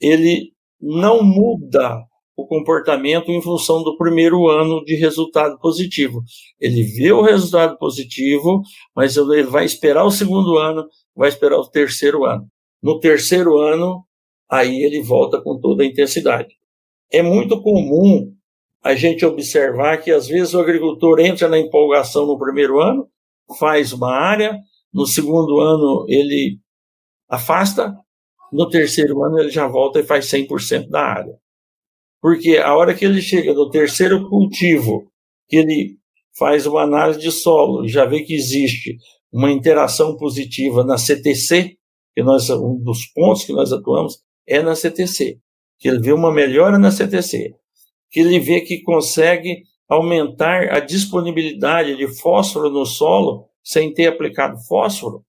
ele 0.00 0.52
não 0.80 1.22
muda 1.22 2.02
o 2.36 2.46
comportamento 2.46 3.30
em 3.30 3.42
função 3.42 3.82
do 3.82 3.96
primeiro 3.96 4.48
ano 4.48 4.82
de 4.84 4.94
resultado 4.94 5.58
positivo. 5.58 6.22
Ele 6.58 6.82
vê 6.82 7.12
o 7.12 7.22
resultado 7.22 7.76
positivo, 7.76 8.62
mas 8.96 9.16
ele 9.16 9.42
vai 9.42 9.66
esperar 9.66 10.04
o 10.04 10.10
segundo 10.10 10.56
ano, 10.56 10.88
vai 11.14 11.28
esperar 11.28 11.58
o 11.58 11.68
terceiro 11.68 12.24
ano. 12.24 12.46
No 12.82 12.98
terceiro 12.98 13.58
ano, 13.58 14.04
aí 14.48 14.82
ele 14.82 15.02
volta 15.02 15.40
com 15.40 15.60
toda 15.60 15.82
a 15.82 15.86
intensidade. 15.86 16.48
É 17.12 17.22
muito 17.22 17.60
comum 17.60 18.32
a 18.82 18.94
gente 18.94 19.24
observar 19.24 19.98
que 19.98 20.10
às 20.10 20.26
vezes 20.26 20.54
o 20.54 20.60
agricultor 20.60 21.20
entra 21.20 21.48
na 21.48 21.58
empolgação 21.58 22.26
no 22.26 22.38
primeiro 22.38 22.80
ano, 22.80 23.08
faz 23.58 23.92
uma 23.92 24.12
área, 24.12 24.58
no 24.92 25.06
segundo 25.06 25.60
ano 25.60 26.06
ele 26.08 26.58
afasta, 27.28 27.94
no 28.52 28.68
terceiro 28.68 29.22
ano 29.22 29.38
ele 29.38 29.50
já 29.50 29.66
volta 29.66 30.00
e 30.00 30.04
faz 30.04 30.26
100% 30.26 30.88
da 30.88 31.02
área. 31.02 31.34
Porque 32.20 32.56
a 32.56 32.74
hora 32.74 32.94
que 32.94 33.04
ele 33.04 33.20
chega 33.20 33.54
no 33.54 33.70
terceiro 33.70 34.28
cultivo, 34.28 35.10
que 35.48 35.56
ele 35.56 35.96
faz 36.38 36.66
uma 36.66 36.82
análise 36.82 37.20
de 37.20 37.30
solo 37.30 37.86
já 37.86 38.04
vê 38.04 38.22
que 38.22 38.34
existe 38.34 38.96
uma 39.32 39.50
interação 39.50 40.16
positiva 40.16 40.84
na 40.84 40.98
CTC, 40.98 41.76
que 42.14 42.22
nós, 42.22 42.50
um 42.50 42.76
dos 42.82 43.06
pontos 43.06 43.44
que 43.44 43.52
nós 43.52 43.72
atuamos 43.72 44.18
é 44.46 44.62
na 44.62 44.74
CTC 44.74 45.38
que 45.80 45.88
ele 45.88 45.98
vê 45.98 46.12
uma 46.12 46.32
melhora 46.32 46.78
na 46.78 46.90
CTC, 46.90 47.54
que 48.10 48.20
ele 48.20 48.38
vê 48.38 48.60
que 48.60 48.82
consegue 48.82 49.62
aumentar 49.88 50.72
a 50.72 50.80
disponibilidade 50.80 51.96
de 51.96 52.06
fósforo 52.06 52.70
no 52.70 52.86
solo 52.86 53.48
sem 53.62 53.92
ter 53.92 54.06
aplicado 54.06 54.58
fósforo, 54.66 55.24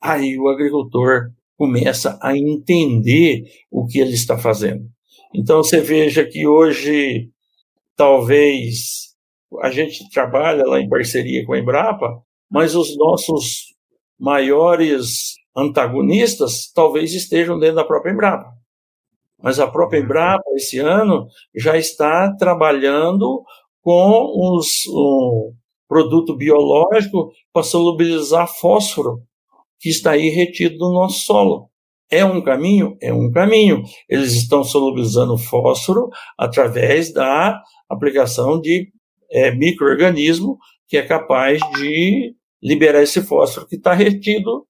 aí 0.00 0.38
o 0.38 0.48
agricultor 0.48 1.30
começa 1.56 2.18
a 2.22 2.36
entender 2.36 3.44
o 3.70 3.86
que 3.86 3.98
ele 3.98 4.12
está 4.12 4.38
fazendo. 4.38 4.86
Então 5.34 5.62
você 5.62 5.80
veja 5.80 6.24
que 6.24 6.46
hoje 6.46 7.30
talvez 7.96 9.14
a 9.62 9.70
gente 9.70 10.08
trabalha 10.10 10.64
lá 10.66 10.80
em 10.80 10.88
parceria 10.88 11.44
com 11.44 11.54
a 11.54 11.58
Embrapa, 11.58 12.22
mas 12.50 12.74
os 12.74 12.96
nossos 12.96 13.74
maiores 14.18 15.34
antagonistas 15.56 16.70
talvez 16.74 17.14
estejam 17.14 17.58
dentro 17.58 17.76
da 17.76 17.84
própria 17.84 18.12
Embrapa. 18.12 18.55
Mas 19.42 19.60
a 19.60 19.66
própria 19.66 20.00
Embrapa, 20.00 20.44
esse 20.54 20.78
ano, 20.78 21.26
já 21.54 21.76
está 21.76 22.34
trabalhando 22.36 23.44
com 23.82 24.56
os, 24.56 24.86
um 24.88 25.52
produto 25.88 26.36
biológico 26.36 27.30
para 27.52 27.62
solubilizar 27.62 28.48
fósforo 28.48 29.22
que 29.78 29.88
está 29.88 30.12
aí 30.12 30.28
retido 30.28 30.78
no 30.78 30.92
nosso 30.92 31.20
solo. 31.20 31.70
É 32.10 32.24
um 32.24 32.40
caminho? 32.40 32.96
É 33.00 33.12
um 33.12 33.30
caminho. 33.30 33.82
Eles 34.08 34.32
estão 34.32 34.62
solubilizando 34.64 35.36
fósforo 35.36 36.08
através 36.38 37.12
da 37.12 37.60
aplicação 37.88 38.60
de 38.60 38.90
é, 39.30 39.50
microorganismo 39.52 40.58
que 40.88 40.96
é 40.96 41.02
capaz 41.02 41.60
de 41.78 42.34
liberar 42.62 43.02
esse 43.02 43.22
fósforo 43.22 43.66
que 43.66 43.76
está 43.76 43.92
retido 43.92 44.66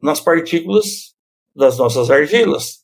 nas 0.00 0.20
partículas 0.20 1.14
das 1.54 1.78
nossas 1.78 2.10
argilas. 2.10 2.81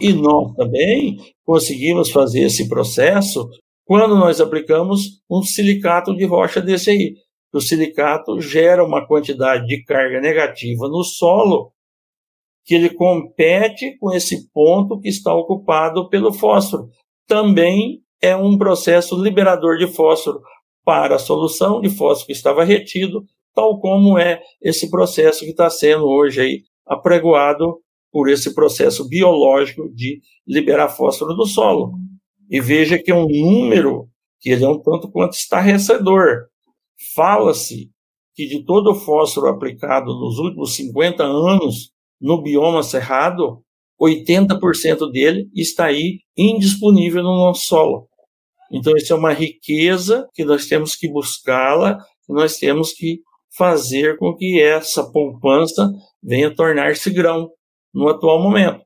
E 0.00 0.12
nós 0.12 0.54
também 0.54 1.18
conseguimos 1.44 2.10
fazer 2.10 2.42
esse 2.42 2.68
processo 2.68 3.48
quando 3.84 4.16
nós 4.16 4.40
aplicamos 4.40 5.20
um 5.30 5.42
silicato 5.42 6.14
de 6.16 6.24
rocha 6.24 6.60
desse 6.60 6.90
aí. 6.90 7.14
O 7.52 7.60
silicato 7.60 8.40
gera 8.40 8.84
uma 8.84 9.06
quantidade 9.06 9.66
de 9.66 9.84
carga 9.84 10.20
negativa 10.20 10.88
no 10.88 11.04
solo 11.04 11.72
que 12.64 12.74
ele 12.74 12.90
compete 12.90 13.96
com 13.98 14.12
esse 14.12 14.50
ponto 14.50 14.98
que 14.98 15.08
está 15.08 15.32
ocupado 15.34 16.08
pelo 16.08 16.32
fósforo. 16.32 16.88
Também 17.28 18.00
é 18.20 18.34
um 18.34 18.56
processo 18.56 19.22
liberador 19.22 19.76
de 19.76 19.86
fósforo 19.86 20.40
para 20.84 21.16
a 21.16 21.18
solução 21.18 21.80
de 21.80 21.90
fósforo 21.90 22.26
que 22.26 22.32
estava 22.32 22.64
retido, 22.64 23.22
tal 23.54 23.78
como 23.78 24.18
é 24.18 24.42
esse 24.60 24.90
processo 24.90 25.40
que 25.40 25.50
está 25.50 25.68
sendo 25.70 26.06
hoje 26.06 26.40
aí 26.40 26.62
apregoado 26.86 27.83
por 28.14 28.30
esse 28.30 28.54
processo 28.54 29.08
biológico 29.08 29.92
de 29.92 30.20
liberar 30.46 30.88
fósforo 30.88 31.34
do 31.34 31.44
solo. 31.46 31.94
E 32.48 32.60
veja 32.60 32.96
que 32.96 33.10
é 33.10 33.14
um 33.14 33.26
número 33.26 34.08
que 34.38 34.50
ele 34.50 34.64
é 34.64 34.68
um 34.68 34.80
tanto 34.80 35.10
quanto 35.10 35.32
estarrecedor. 35.32 36.44
Fala-se 37.12 37.90
que 38.32 38.46
de 38.46 38.64
todo 38.64 38.92
o 38.92 38.94
fósforo 38.94 39.48
aplicado 39.48 40.14
nos 40.14 40.38
últimos 40.38 40.76
50 40.76 41.24
anos 41.24 41.90
no 42.20 42.40
bioma 42.40 42.84
cerrado, 42.84 43.64
80% 44.00 45.10
dele 45.10 45.48
está 45.52 45.86
aí 45.86 46.20
indisponível 46.38 47.20
no 47.20 47.34
nosso 47.34 47.64
solo. 47.64 48.08
Então, 48.70 48.96
isso 48.96 49.12
é 49.12 49.16
uma 49.16 49.32
riqueza 49.32 50.28
que 50.32 50.44
nós 50.44 50.66
temos 50.66 50.94
que 50.94 51.08
buscá-la, 51.08 51.98
nós 52.28 52.58
temos 52.58 52.92
que 52.92 53.18
fazer 53.56 54.16
com 54.18 54.36
que 54.36 54.60
essa 54.60 55.02
poupança 55.10 55.90
venha 56.22 56.54
tornar-se 56.54 57.10
grão 57.10 57.50
no 57.94 58.08
atual 58.08 58.42
momento. 58.42 58.82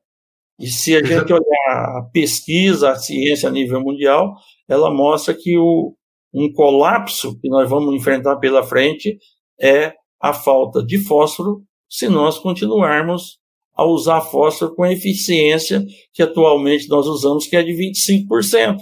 E 0.59 0.67
se 0.67 0.95
a 0.95 1.03
gente 1.03 1.31
olhar 1.31 1.97
a 1.97 2.09
pesquisa, 2.11 2.91
a 2.91 2.95
ciência 2.95 3.47
a 3.47 3.51
nível 3.51 3.81
mundial, 3.81 4.35
ela 4.67 4.93
mostra 4.93 5.33
que 5.33 5.57
o, 5.57 5.95
um 6.33 6.51
colapso 6.51 7.39
que 7.39 7.49
nós 7.49 7.69
vamos 7.69 7.95
enfrentar 7.95 8.35
pela 8.37 8.61
frente 8.61 9.17
é 9.59 9.93
a 10.21 10.33
falta 10.33 10.83
de 10.83 10.97
fósforo 10.99 11.63
se 11.89 12.07
nós 12.09 12.37
continuarmos 12.37 13.39
a 13.73 13.85
usar 13.85 14.19
fósforo 14.19 14.75
com 14.75 14.83
a 14.83 14.91
eficiência 14.91 15.81
que 16.13 16.21
atualmente 16.21 16.89
nós 16.89 17.07
usamos, 17.07 17.47
que 17.47 17.55
é 17.55 17.63
de 17.63 17.71
25%. 17.71 18.77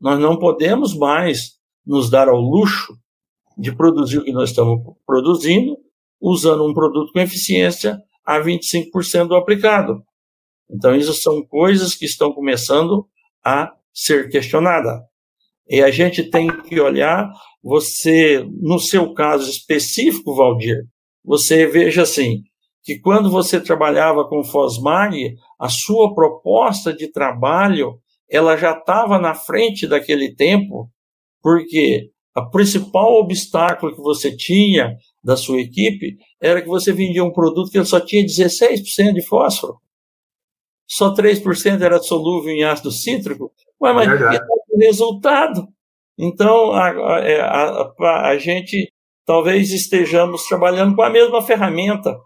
Nós 0.00 0.18
não 0.18 0.38
podemos 0.38 0.96
mais 0.96 1.58
nos 1.86 2.08
dar 2.08 2.28
ao 2.28 2.40
luxo 2.40 2.96
de 3.58 3.70
produzir 3.76 4.18
o 4.18 4.24
que 4.24 4.32
nós 4.32 4.48
estamos 4.48 4.80
produzindo, 5.06 5.76
usando 6.18 6.64
um 6.64 6.72
produto 6.72 7.12
com 7.12 7.20
eficiência 7.20 8.00
a 8.24 8.38
25% 8.38 9.28
do 9.28 9.34
aplicado. 9.34 10.02
Então, 10.70 10.94
isso 10.94 11.14
são 11.14 11.44
coisas 11.44 11.94
que 11.94 12.04
estão 12.04 12.32
começando 12.32 13.06
a 13.44 13.72
ser 13.92 14.28
questionadas. 14.28 15.00
E 15.68 15.82
a 15.82 15.90
gente 15.90 16.30
tem 16.30 16.48
que 16.62 16.80
olhar, 16.80 17.28
você, 17.62 18.44
no 18.60 18.78
seu 18.78 19.12
caso 19.14 19.48
específico, 19.48 20.34
Valdir, 20.34 20.84
você 21.24 21.66
veja 21.66 22.02
assim, 22.02 22.42
que 22.82 22.98
quando 22.98 23.30
você 23.30 23.60
trabalhava 23.60 24.26
com 24.28 24.42
Fosmag, 24.42 25.36
a 25.58 25.68
sua 25.68 26.14
proposta 26.14 26.92
de 26.92 27.10
trabalho, 27.10 27.98
ela 28.28 28.56
já 28.56 28.72
estava 28.72 29.18
na 29.18 29.34
frente 29.34 29.86
daquele 29.86 30.34
tempo, 30.34 30.90
porque 31.42 32.10
a 32.34 32.42
principal 32.42 33.14
obstáculo 33.14 33.94
que 33.94 34.00
você 34.00 34.34
tinha 34.34 34.96
da 35.22 35.36
sua 35.36 35.60
equipe 35.60 36.16
era 36.40 36.62
que 36.62 36.68
você 36.68 36.92
vendia 36.92 37.24
um 37.24 37.32
produto 37.32 37.70
que 37.70 37.84
só 37.84 38.00
tinha 38.00 38.24
16% 38.24 39.12
de 39.12 39.26
fósforo. 39.26 39.78
Só 40.88 41.14
3% 41.14 41.80
era 41.82 41.98
solúvel 42.00 42.52
em 42.52 42.64
ácido 42.64 42.90
cítrico. 42.90 43.52
Ué, 43.80 43.92
mas 43.92 44.08
é 44.08 44.40
o 44.70 44.78
resultado. 44.78 45.68
Então, 46.18 46.72
a, 46.72 46.88
a, 46.88 47.92
a, 47.98 48.28
a 48.30 48.38
gente 48.38 48.92
talvez 49.24 49.72
estejamos 49.72 50.44
trabalhando 50.46 50.96
com 50.96 51.02
a 51.02 51.10
mesma 51.10 51.40
ferramenta. 51.40 52.18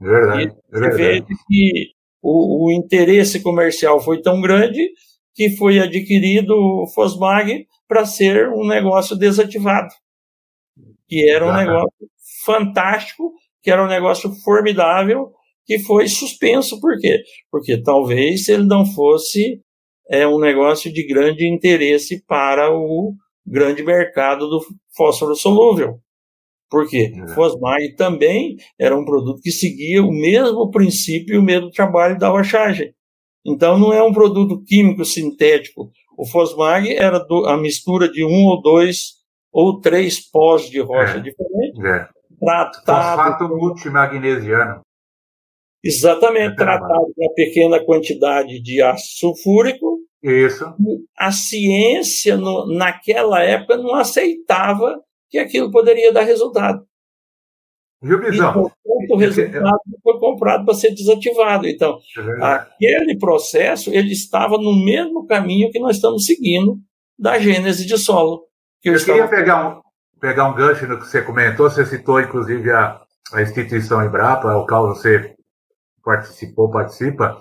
É 0.00 0.04
verdade. 0.04 0.56
É 0.72 0.80
verdade. 0.80 0.96
Vê 0.96 1.22
que 1.46 1.90
o, 2.22 2.66
o, 2.66 2.72
interesse 2.72 3.42
comercial 3.42 4.00
foi 4.00 4.22
tão 4.22 4.40
grande 4.40 4.88
que 5.34 5.50
foi 5.56 5.78
adquirido 5.78 6.54
o 6.54 6.86
Fosmag 6.94 7.66
para 7.86 8.06
ser 8.06 8.48
um 8.48 8.66
negócio 8.66 9.14
desativado. 9.14 9.88
Que 11.08 11.28
era 11.28 11.46
um 11.46 11.50
ah, 11.50 11.58
negócio 11.58 12.08
fantástico, 12.44 13.32
que 13.62 13.70
era 13.70 13.84
um 13.84 13.88
negócio 13.88 14.32
formidável, 14.42 15.32
que 15.66 15.78
foi 15.78 16.08
suspenso. 16.08 16.80
Por 16.80 16.98
quê? 16.98 17.18
Porque 17.50 17.82
talvez 17.82 18.48
ele 18.48 18.64
não 18.64 18.84
fosse 18.84 19.60
é, 20.10 20.26
um 20.26 20.38
negócio 20.38 20.92
de 20.92 21.06
grande 21.06 21.46
interesse 21.46 22.24
para 22.26 22.70
o 22.70 23.14
grande 23.46 23.82
mercado 23.82 24.48
do 24.48 24.60
fósforo 24.96 25.34
solúvel. 25.34 25.98
Por 26.70 26.88
quê? 26.88 27.12
Fosmag 27.34 27.94
também 27.94 28.56
era 28.78 28.98
um 28.98 29.04
produto 29.04 29.40
que 29.40 29.52
seguia 29.52 30.02
o 30.02 30.10
mesmo 30.10 30.70
princípio 30.70 31.36
e 31.36 31.38
o 31.38 31.42
mesmo 31.42 31.70
trabalho 31.70 32.18
da 32.18 32.28
rochagem. 32.28 32.92
Então 33.46 33.78
não 33.78 33.92
é 33.92 34.02
um 34.02 34.12
produto 34.12 34.62
químico 34.64 35.04
sintético. 35.04 35.90
O 36.16 36.26
Fosmag 36.26 36.92
era 36.92 37.18
do, 37.18 37.46
a 37.46 37.56
mistura 37.56 38.10
de 38.10 38.24
um 38.24 38.46
ou 38.46 38.62
dois 38.62 39.23
ou 39.54 39.80
três 39.80 40.18
pós 40.18 40.68
de 40.68 40.80
rocha 40.80 41.18
é. 41.18 41.20
diferentes. 41.20 41.84
É. 41.84 42.08
Tratado, 42.40 42.74
Fosfato 42.84 43.48
multimagnesiano. 43.48 44.80
Exatamente, 45.82 46.54
é 46.54 46.56
tratado 46.56 47.12
com 47.14 47.24
uma 47.24 47.34
pequena 47.34 47.84
quantidade 47.84 48.60
de 48.60 48.82
ácido 48.82 49.34
sulfúrico. 49.34 50.00
Isso. 50.20 50.64
A 51.16 51.30
ciência, 51.30 52.36
no, 52.36 52.66
naquela 52.66 53.42
época, 53.42 53.76
não 53.76 53.94
aceitava 53.94 55.00
que 55.30 55.38
aquilo 55.38 55.70
poderia 55.70 56.12
dar 56.12 56.22
resultado. 56.22 56.84
Viu, 58.02 58.18
Bisão? 58.20 58.70
O 59.10 59.16
resultado 59.16 59.80
foi 60.02 60.18
comprado 60.18 60.64
para 60.64 60.74
ser 60.74 60.90
desativado. 60.90 61.68
Então, 61.68 61.98
é 62.18 62.44
aquele 62.44 63.18
processo 63.18 63.90
ele 63.94 64.12
estava 64.12 64.58
no 64.58 64.74
mesmo 64.84 65.26
caminho 65.26 65.70
que 65.70 65.78
nós 65.78 65.96
estamos 65.96 66.24
seguindo 66.24 66.78
da 67.18 67.38
gênese 67.38 67.86
de 67.86 67.96
solo. 67.96 68.46
Eu, 68.84 68.92
eu 68.92 68.96
estava... 68.96 69.18
queria 69.18 69.28
pegar 69.28 69.68
um, 69.68 69.80
pegar 70.20 70.48
um 70.48 70.54
gancho 70.54 70.86
no 70.86 70.98
que 70.98 71.06
você 71.06 71.22
comentou, 71.22 71.70
você 71.70 71.86
citou 71.86 72.20
inclusive 72.20 72.70
a, 72.70 73.00
a 73.32 73.42
instituição 73.42 74.04
Embrapa, 74.04 74.54
o 74.54 74.66
qual 74.66 74.88
você 74.88 75.34
participou, 76.04 76.70
participa, 76.70 77.40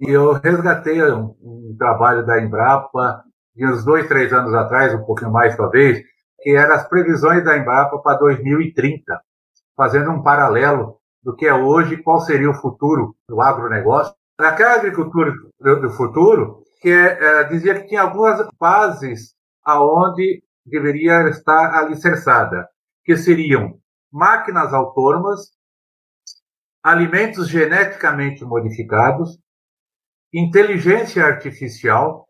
e 0.00 0.10
eu 0.10 0.32
resgatei 0.32 1.02
um, 1.02 1.34
um 1.42 1.76
trabalho 1.78 2.24
da 2.24 2.40
Embrapa 2.40 3.22
de 3.54 3.66
uns 3.66 3.84
dois, 3.84 4.06
três 4.08 4.32
anos 4.32 4.54
atrás, 4.54 4.94
um 4.94 5.04
pouquinho 5.04 5.32
mais 5.32 5.56
talvez, 5.56 6.00
que 6.40 6.56
eram 6.56 6.74
as 6.74 6.88
previsões 6.88 7.44
da 7.44 7.58
Embrapa 7.58 7.98
para 7.98 8.18
2030, 8.18 9.20
fazendo 9.76 10.10
um 10.10 10.22
paralelo 10.22 10.98
do 11.22 11.34
que 11.34 11.46
é 11.46 11.52
hoje 11.52 11.94
e 11.94 12.02
qual 12.02 12.20
seria 12.20 12.48
o 12.48 12.54
futuro 12.54 13.14
do 13.28 13.42
agronegócio. 13.42 14.14
Naquela 14.38 14.74
agricultura 14.74 15.32
do 15.60 15.90
futuro, 15.90 16.62
que 16.80 16.90
é, 16.90 17.44
dizia 17.44 17.74
que 17.74 17.88
tinha 17.88 18.02
algumas 18.02 18.40
fases 18.58 19.34
aonde 19.64 20.40
deveria 20.68 21.28
estar 21.28 21.74
alicerçada, 21.74 22.68
que 23.04 23.16
seriam 23.16 23.78
máquinas 24.12 24.72
autônomas, 24.72 25.50
alimentos 26.82 27.48
geneticamente 27.48 28.44
modificados, 28.44 29.38
inteligência 30.32 31.24
artificial, 31.24 32.28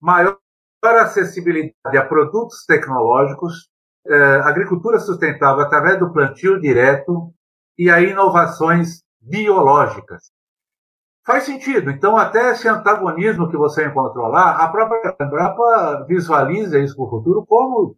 maior 0.00 0.38
acessibilidade 0.82 1.96
a 1.96 2.06
produtos 2.06 2.64
tecnológicos, 2.66 3.68
eh, 4.06 4.40
agricultura 4.44 4.98
sustentável 4.98 5.64
através 5.64 5.98
do 5.98 6.12
plantio 6.12 6.60
direto 6.60 7.32
e 7.76 7.90
a 7.90 8.00
inovações 8.00 9.02
biológicas. 9.20 10.30
Faz 11.26 11.42
sentido. 11.42 11.90
Então, 11.90 12.16
até 12.16 12.52
esse 12.52 12.68
antagonismo 12.68 13.50
que 13.50 13.56
você 13.56 13.84
encontrou 13.84 14.28
lá, 14.28 14.62
a 14.62 14.68
própria 14.68 15.16
Embrapa 15.20 16.04
visualiza 16.06 16.78
isso 16.78 16.94
para 16.94 17.04
o 17.04 17.10
futuro 17.10 17.44
como, 17.44 17.96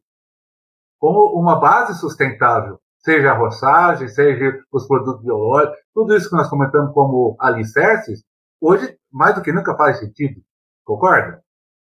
como 0.98 1.38
uma 1.38 1.60
base 1.60 2.00
sustentável, 2.00 2.80
seja 3.00 3.32
a 3.32 3.36
roçagem, 3.36 4.08
seja 4.08 4.58
os 4.72 4.86
produtos 4.88 5.22
biológicos, 5.22 5.78
tudo 5.92 6.16
isso 6.16 6.30
que 6.30 6.36
nós 6.36 6.48
comentamos 6.48 6.94
como 6.94 7.36
alicerces, 7.38 8.24
hoje, 8.58 8.96
mais 9.12 9.34
do 9.34 9.42
que 9.42 9.52
nunca 9.52 9.76
faz 9.76 9.98
sentido. 9.98 10.40
Concorda? 10.82 11.42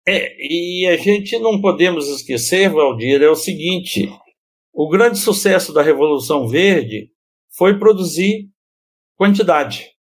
É, 0.08 0.36
e 0.40 0.88
a 0.88 0.98
gente 0.98 1.38
não 1.38 1.62
podemos 1.62 2.10
esquecer, 2.10 2.70
Valdir, 2.70 3.22
é 3.22 3.30
o 3.30 3.36
seguinte: 3.36 4.10
o 4.74 4.90
grande 4.90 5.20
sucesso 5.20 5.72
da 5.72 5.84
Revolução 5.84 6.48
Verde 6.48 7.12
foi 7.56 7.78
produzir 7.78 8.50
quantidade 9.16 9.97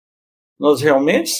nós 0.59 0.80
realmente 0.80 1.32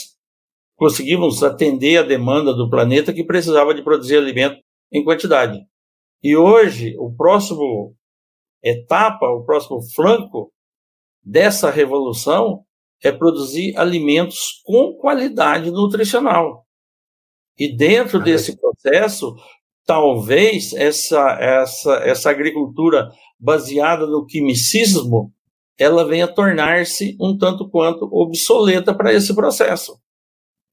conseguimos 0.77 1.43
atender 1.43 1.99
a 1.99 2.03
demanda 2.03 2.53
do 2.53 2.69
planeta 2.69 3.13
que 3.13 3.25
precisava 3.25 3.75
de 3.75 3.83
produzir 3.83 4.17
alimento 4.17 4.61
em 4.93 5.05
quantidade. 5.05 5.61
E 6.23 6.37
hoje, 6.37 6.97
o 6.99 7.15
próximo 7.15 7.95
etapa, 8.63 9.27
o 9.27 9.45
próximo 9.45 9.81
flanco 9.95 10.53
dessa 11.23 11.71
revolução 11.71 12.65
é 13.03 13.11
produzir 13.11 13.77
alimentos 13.77 14.61
com 14.65 14.95
qualidade 14.95 15.71
nutricional. 15.71 16.65
E 17.59 17.75
dentro 17.77 18.21
desse 18.23 18.57
processo, 18.59 19.35
talvez 19.85 20.73
essa, 20.73 21.37
essa, 21.41 21.95
essa 22.05 22.31
agricultura 22.31 23.11
baseada 23.39 24.07
no 24.07 24.25
quimicismo 24.25 25.33
ela 25.79 26.07
venha 26.07 26.29
tornar-se 26.29 27.17
um 27.21 27.37
tanto 27.37 27.69
quanto 27.69 28.05
obsoleta 28.13 28.95
para 28.95 29.13
esse 29.13 29.35
processo. 29.35 29.99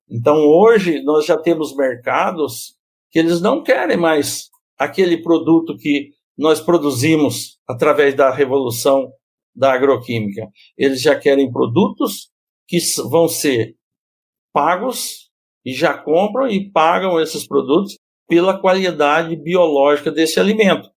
Então, 0.09 0.37
hoje, 0.37 1.01
nós 1.03 1.25
já 1.25 1.37
temos 1.37 1.75
mercados 1.75 2.75
que 3.11 3.19
eles 3.19 3.41
não 3.41 3.63
querem 3.63 3.97
mais 3.97 4.49
aquele 4.77 5.21
produto 5.21 5.77
que 5.77 6.11
nós 6.37 6.61
produzimos 6.61 7.59
através 7.67 8.15
da 8.15 8.31
revolução 8.31 9.11
da 9.53 9.73
agroquímica. 9.73 10.47
Eles 10.77 11.01
já 11.01 11.17
querem 11.19 11.51
produtos 11.51 12.31
que 12.67 12.77
vão 13.09 13.27
ser 13.27 13.75
pagos 14.53 15.29
e 15.65 15.73
já 15.73 15.97
compram 15.97 16.47
e 16.47 16.71
pagam 16.71 17.19
esses 17.19 17.45
produtos 17.45 17.97
pela 18.27 18.59
qualidade 18.59 19.35
biológica 19.35 20.11
desse 20.11 20.39
alimento. 20.39 20.89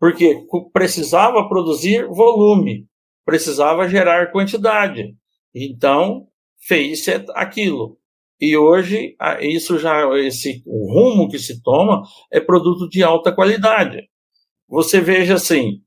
Porque 0.00 0.44
precisava 0.72 1.48
produzir 1.48 2.06
volume, 2.08 2.86
precisava 3.28 3.86
gerar 3.86 4.32
quantidade. 4.32 5.14
Então, 5.54 6.28
fez 6.66 7.04
aquilo. 7.34 7.98
E 8.40 8.56
hoje, 8.56 9.14
isso 9.42 9.78
já, 9.78 10.08
esse 10.18 10.62
o 10.64 10.90
rumo 10.90 11.28
que 11.28 11.38
se 11.38 11.62
toma 11.62 12.04
é 12.32 12.40
produto 12.40 12.88
de 12.88 13.02
alta 13.02 13.30
qualidade. 13.30 14.08
Você 14.66 14.98
veja 14.98 15.34
assim, 15.34 15.82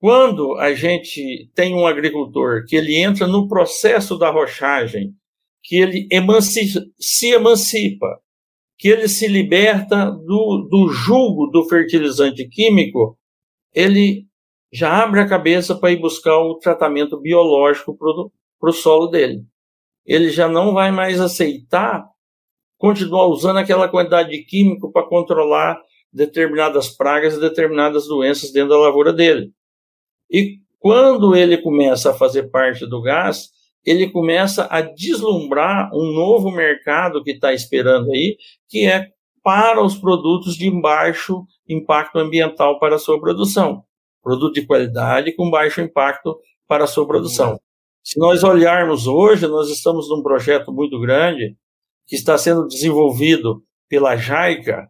quando 0.00 0.56
a 0.56 0.74
gente 0.74 1.48
tem 1.54 1.72
um 1.72 1.86
agricultor 1.86 2.64
que 2.66 2.74
ele 2.74 2.96
entra 2.96 3.28
no 3.28 3.46
processo 3.46 4.18
da 4.18 4.28
rochagem, 4.28 5.12
que 5.62 5.76
ele 5.76 6.08
emancipa, 6.10 6.80
se 6.98 7.28
emancipa, 7.28 8.08
que 8.76 8.88
ele 8.88 9.06
se 9.06 9.28
liberta 9.28 10.10
do, 10.10 10.66
do 10.68 10.88
jugo 10.88 11.46
do 11.46 11.62
fertilizante 11.68 12.44
químico, 12.48 13.16
ele 13.72 14.25
já 14.72 15.02
abre 15.02 15.20
a 15.20 15.28
cabeça 15.28 15.74
para 15.74 15.92
ir 15.92 16.00
buscar 16.00 16.38
o 16.38 16.56
tratamento 16.56 17.20
biológico 17.20 17.96
para 17.96 18.70
o 18.70 18.72
solo 18.72 19.06
dele. 19.06 19.44
Ele 20.04 20.30
já 20.30 20.48
não 20.48 20.72
vai 20.72 20.90
mais 20.90 21.20
aceitar 21.20 22.04
continuar 22.78 23.26
usando 23.26 23.58
aquela 23.58 23.88
quantidade 23.88 24.30
de 24.30 24.44
químico 24.44 24.92
para 24.92 25.06
controlar 25.06 25.80
determinadas 26.12 26.88
pragas 26.90 27.34
e 27.34 27.40
determinadas 27.40 28.06
doenças 28.06 28.52
dentro 28.52 28.70
da 28.70 28.78
lavoura 28.78 29.12
dele. 29.12 29.50
E 30.30 30.58
quando 30.78 31.34
ele 31.34 31.58
começa 31.58 32.10
a 32.10 32.14
fazer 32.14 32.50
parte 32.50 32.86
do 32.86 33.00
gás, 33.00 33.48
ele 33.84 34.10
começa 34.10 34.66
a 34.70 34.80
deslumbrar 34.80 35.90
um 35.94 36.12
novo 36.12 36.50
mercado 36.50 37.22
que 37.22 37.30
está 37.30 37.54
esperando 37.54 38.10
aí, 38.10 38.36
que 38.68 38.86
é 38.86 39.08
para 39.42 39.82
os 39.82 39.96
produtos 39.96 40.56
de 40.56 40.70
baixo 40.70 41.44
impacto 41.68 42.18
ambiental 42.18 42.78
para 42.78 42.96
a 42.96 42.98
sua 42.98 43.20
produção 43.20 43.84
produto 44.26 44.54
de 44.54 44.66
qualidade 44.66 45.32
com 45.36 45.48
baixo 45.48 45.80
impacto 45.80 46.36
para 46.66 46.82
a 46.82 46.86
sua 46.88 47.06
produção. 47.06 47.60
Se 48.02 48.18
nós 48.18 48.42
olharmos 48.42 49.06
hoje, 49.06 49.46
nós 49.46 49.70
estamos 49.70 50.08
num 50.10 50.20
projeto 50.20 50.72
muito 50.72 50.98
grande 50.98 51.56
que 52.08 52.16
está 52.16 52.36
sendo 52.36 52.66
desenvolvido 52.66 53.62
pela 53.88 54.16
JAICA, 54.16 54.88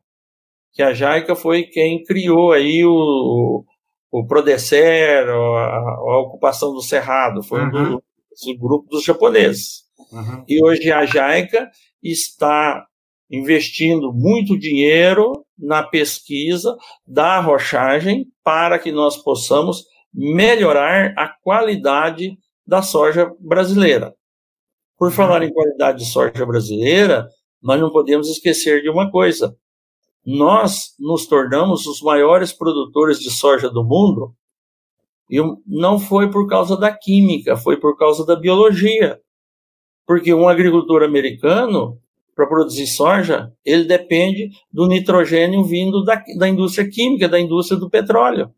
que 0.72 0.82
a 0.82 0.94
JAICA 0.94 1.34
foi 1.34 1.64
quem 1.64 2.02
criou 2.02 2.50
aí 2.50 2.82
o, 2.86 3.62
o 4.10 4.26
Prodecer, 4.26 5.28
a, 5.28 5.32
a 5.34 6.18
ocupação 6.20 6.72
do 6.72 6.80
Cerrado, 6.80 7.42
foi 7.42 7.60
uhum. 7.60 7.66
um 7.66 7.90
do, 7.90 8.02
do 8.46 8.58
grupo 8.58 8.88
dos 8.88 9.04
japoneses. 9.04 9.82
Uhum. 10.10 10.44
E 10.48 10.64
hoje 10.64 10.90
a 10.90 11.04
JAICA 11.04 11.70
está 12.02 12.86
investindo 13.30 14.12
muito 14.12 14.58
dinheiro 14.58 15.44
na 15.58 15.82
pesquisa 15.82 16.76
da 17.06 17.36
arrochagem 17.36 18.26
para 18.44 18.78
que 18.78 18.92
nós 18.92 19.16
possamos 19.16 19.84
melhorar 20.12 21.12
a 21.16 21.28
qualidade 21.42 22.36
da 22.66 22.82
soja 22.82 23.30
brasileira. 23.40 24.14
Por 24.98 25.12
falar 25.12 25.42
em 25.42 25.52
qualidade 25.52 25.98
de 25.98 26.10
soja 26.10 26.46
brasileira, 26.46 27.28
nós 27.62 27.80
não 27.80 27.90
podemos 27.90 28.28
esquecer 28.28 28.82
de 28.82 28.88
uma 28.88 29.10
coisa. 29.10 29.56
Nós 30.24 30.94
nos 30.98 31.26
tornamos 31.26 31.86
os 31.86 32.00
maiores 32.00 32.52
produtores 32.52 33.18
de 33.18 33.30
soja 33.30 33.68
do 33.68 33.84
mundo 33.84 34.34
e 35.30 35.38
não 35.66 35.98
foi 35.98 36.30
por 36.30 36.48
causa 36.48 36.76
da 36.76 36.96
química, 36.96 37.56
foi 37.56 37.78
por 37.78 37.96
causa 37.96 38.24
da 38.24 38.36
biologia. 38.36 39.20
Porque 40.06 40.32
um 40.32 40.48
agricultor 40.48 41.02
americano, 41.02 42.00
para 42.36 42.46
produzir 42.46 42.86
soja, 42.86 43.50
ele 43.64 43.84
depende 43.84 44.50
do 44.70 44.86
nitrogênio 44.86 45.64
vindo 45.64 46.04
da, 46.04 46.22
da 46.38 46.46
indústria 46.46 46.86
química, 46.86 47.26
da 47.26 47.40
indústria 47.40 47.80
do 47.80 47.88
petróleo. 47.88 48.52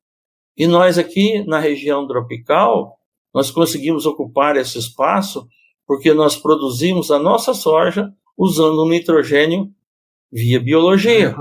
E 0.57 0.67
nós 0.67 0.99
aqui 0.99 1.45
na 1.47 1.61
região 1.61 2.05
tropical, 2.05 2.99
nós 3.33 3.53
conseguimos 3.53 4.05
ocupar 4.05 4.57
esse 4.57 4.77
espaço 4.77 5.47
porque 5.87 6.13
nós 6.13 6.37
produzimos 6.37 7.13
a 7.13 7.21
nossa 7.21 7.55
soja 7.55 8.13
usando 8.37 8.81
o 8.81 8.89
nitrogênio 8.89 9.71
via 10.31 10.59
biologia. 10.59 11.37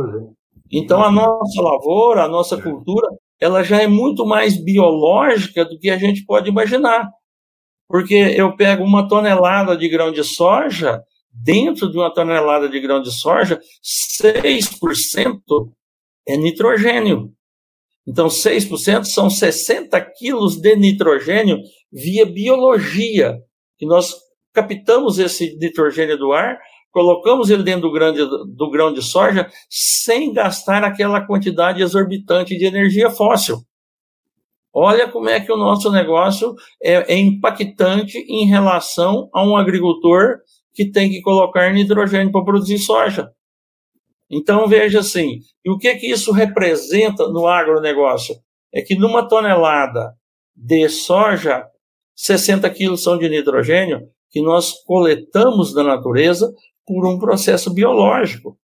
Então 0.72 1.04
a 1.04 1.12
nossa 1.12 1.60
lavoura, 1.60 2.24
a 2.24 2.28
nossa 2.28 2.62
cultura, 2.62 3.08
ela 3.40 3.64
já 3.64 3.82
é 3.82 3.88
muito 3.88 4.26
mais 4.28 4.56
biológica 4.64 5.66
do 5.66 5.80
que 5.80 5.90
a 5.90 5.98
gente 5.98 6.24
pode 6.24 6.50
imaginar. 6.50 7.10
Porque 7.88 8.14
eu 8.14 8.56
pego 8.56 8.84
uma 8.84 9.08
tonelada 9.08 9.76
de 9.76 9.90
grão 9.90 10.12
de 10.12 10.24
soja, 10.24 11.02
dentro 11.44 11.90
de 11.90 11.98
uma 11.98 12.14
tonelada 12.14 12.68
de 12.68 12.80
grão 12.80 13.02
de 13.02 13.12
soja, 13.12 13.60
6% 14.22 15.40
é 16.28 16.38
nitrogênio. 16.38 17.32
Então, 18.08 18.28
6% 18.28 19.04
são 19.06 19.30
60 19.30 20.00
quilos 20.18 20.56
de 20.56 20.76
nitrogênio 20.76 21.58
via 21.92 22.26
biologia, 22.26 23.38
que 23.78 23.86
nós 23.86 24.16
captamos 24.54 25.20
esse 25.20 25.58
nitrogênio 25.58 26.18
do 26.18 26.32
ar, 26.32 26.58
colocamos 26.92 27.50
ele 27.50 27.64
dentro 27.64 27.82
do 27.82 27.92
grão 27.92 28.12
de, 28.12 28.26
do 28.26 28.72
grão 28.72 28.92
de 28.94 29.04
soja 29.04 29.50
sem 29.70 30.34
gastar 30.34 30.84
aquela 30.84 31.22
quantidade 31.26 31.82
exorbitante 31.82 32.58
de 32.58 32.66
energia 32.66 33.10
fóssil. 33.10 33.58
Olha 34.74 35.08
como 35.08 35.30
é 35.30 35.40
que 35.40 35.52
o 35.52 35.58
nosso 35.58 35.92
negócio 35.92 36.56
é, 36.82 37.14
é 37.14 37.18
impactante 37.18 38.18
em 38.30 38.46
relação 38.46 39.30
a 39.34 39.44
um 39.44 39.56
agricultor 39.58 40.38
que 40.78 40.92
tem 40.92 41.10
que 41.10 41.22
colocar 41.22 41.74
nitrogênio 41.74 42.32
para 42.32 42.46
produzir 42.46 42.78
soja. 42.78 43.32
Então, 44.30 44.68
veja 44.68 45.00
assim, 45.00 45.40
e 45.66 45.72
o 45.72 45.78
que, 45.80 45.96
que 45.96 46.06
isso 46.06 46.32
representa 46.32 47.28
no 47.30 47.48
agronegócio? 47.48 48.36
É 48.72 48.84
que 48.84 48.94
numa 48.94 49.28
tonelada 49.28 50.14
de 50.56 50.88
soja, 50.88 51.66
60 52.16 52.70
quilos 52.70 53.02
são 53.02 53.18
de 53.18 53.28
nitrogênio 53.28 54.08
que 54.30 54.40
nós 54.40 54.72
coletamos 54.84 55.74
da 55.74 55.84
natureza 55.84 56.54
por 56.86 57.08
um 57.08 57.18
processo 57.18 57.74
biológico. 57.74 58.56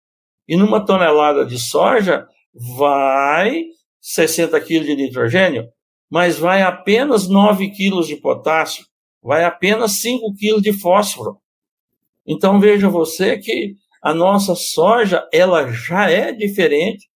E 0.48 0.56
numa 0.56 0.86
tonelada 0.86 1.44
de 1.44 1.58
soja, 1.58 2.28
vai 2.78 3.64
60 4.00 4.62
quilos 4.62 4.86
de 4.86 4.96
nitrogênio, 4.96 5.68
mas 6.12 6.38
vai 6.38 6.62
apenas 6.62 7.28
9 7.28 7.72
quilos 7.72 8.06
de 8.06 8.18
potássio, 8.18 8.86
vai 9.20 9.44
apenas 9.44 10.00
5 10.00 10.36
quilos 10.36 10.62
de 10.62 10.74
fósforo. 10.74 11.42
Então 12.28 12.60
veja 12.60 12.90
você 12.90 13.38
que 13.38 13.76
a 14.02 14.14
nossa 14.14 14.56
soja 14.56 15.28
ela 15.32 15.72
já 15.72 16.10
é 16.10 16.32
diferente 16.32 17.08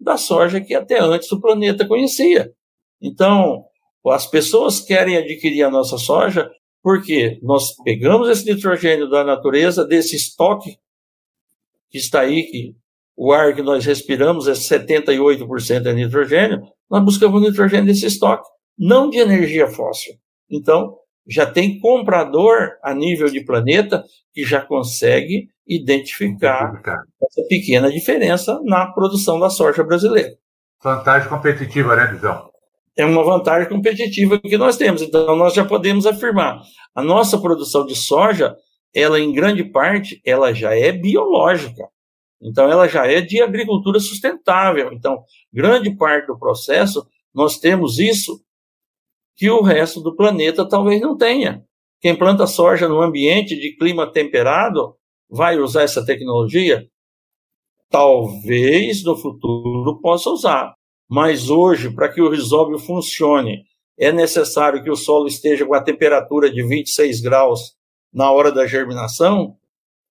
da 0.00 0.16
soja 0.16 0.60
que 0.60 0.74
até 0.74 1.00
antes 1.00 1.30
o 1.30 1.40
planeta 1.40 1.86
conhecia. 1.86 2.52
Então, 3.00 3.64
as 4.08 4.26
pessoas 4.26 4.80
querem 4.80 5.16
adquirir 5.16 5.62
a 5.62 5.70
nossa 5.70 5.96
soja 5.96 6.50
Porque 6.82 7.38
nós 7.42 7.76
pegamos 7.84 8.28
esse 8.28 8.44
nitrogênio 8.44 9.08
da 9.08 9.22
natureza, 9.22 9.86
desse 9.86 10.16
estoque 10.16 10.76
que 11.88 11.98
está 11.98 12.20
aí, 12.22 12.42
que 12.42 12.74
o 13.16 13.32
ar 13.32 13.54
que 13.54 13.62
nós 13.62 13.84
respiramos 13.84 14.48
é 14.48 14.52
78% 14.52 15.86
é 15.86 15.92
nitrogênio, 15.92 16.60
nós 16.90 17.04
buscamos 17.04 17.40
nitrogênio 17.40 17.86
desse 17.86 18.06
estoque, 18.06 18.48
não 18.76 19.08
de 19.08 19.18
energia 19.18 19.68
fóssil. 19.68 20.14
Então, 20.50 20.96
já 21.26 21.46
tem 21.46 21.78
comprador 21.78 22.72
a 22.82 22.94
nível 22.94 23.28
de 23.28 23.44
planeta 23.44 24.04
que 24.32 24.44
já 24.44 24.60
consegue 24.60 25.48
identificar 25.66 26.80
essa 27.22 27.46
pequena 27.48 27.90
diferença 27.90 28.60
na 28.64 28.86
produção 28.86 29.38
da 29.38 29.48
soja 29.48 29.84
brasileira. 29.84 30.30
Vantagem 30.82 31.28
competitiva, 31.28 31.94
né, 31.94 32.06
Visão? 32.06 32.50
É 32.96 33.04
uma 33.06 33.22
vantagem 33.22 33.68
competitiva 33.68 34.38
que 34.38 34.58
nós 34.58 34.76
temos. 34.76 35.00
Então, 35.00 35.36
nós 35.36 35.54
já 35.54 35.64
podemos 35.64 36.06
afirmar, 36.06 36.60
a 36.94 37.02
nossa 37.02 37.38
produção 37.38 37.86
de 37.86 37.94
soja, 37.94 38.54
ela 38.94 39.18
em 39.18 39.32
grande 39.32 39.64
parte, 39.64 40.20
ela 40.26 40.52
já 40.52 40.76
é 40.76 40.92
biológica. 40.92 41.88
Então, 42.42 42.70
ela 42.70 42.88
já 42.88 43.06
é 43.06 43.20
de 43.20 43.40
agricultura 43.40 44.00
sustentável. 44.00 44.92
Então, 44.92 45.22
grande 45.52 45.96
parte 45.96 46.26
do 46.26 46.38
processo, 46.38 47.06
nós 47.32 47.58
temos 47.58 47.98
isso 47.98 48.42
que 49.36 49.50
o 49.50 49.62
resto 49.62 50.00
do 50.00 50.14
planeta 50.14 50.68
talvez 50.68 51.00
não 51.00 51.16
tenha. 51.16 51.64
Quem 52.00 52.16
planta 52.16 52.46
soja 52.46 52.88
no 52.88 53.00
ambiente 53.00 53.56
de 53.56 53.76
clima 53.76 54.10
temperado 54.10 54.96
vai 55.30 55.58
usar 55.58 55.82
essa 55.82 56.04
tecnologia? 56.04 56.86
Talvez 57.88 59.04
no 59.04 59.16
futuro 59.16 60.00
possa 60.00 60.30
usar. 60.30 60.74
Mas 61.08 61.50
hoje, 61.50 61.90
para 61.90 62.08
que 62.08 62.20
o 62.20 62.30
risóbio 62.30 62.78
funcione, 62.78 63.64
é 63.98 64.10
necessário 64.10 64.82
que 64.82 64.90
o 64.90 64.96
solo 64.96 65.26
esteja 65.26 65.66
com 65.66 65.74
a 65.74 65.82
temperatura 65.82 66.50
de 66.50 66.62
26 66.66 67.20
graus 67.20 67.74
na 68.12 68.30
hora 68.30 68.50
da 68.50 68.66
germinação, 68.66 69.56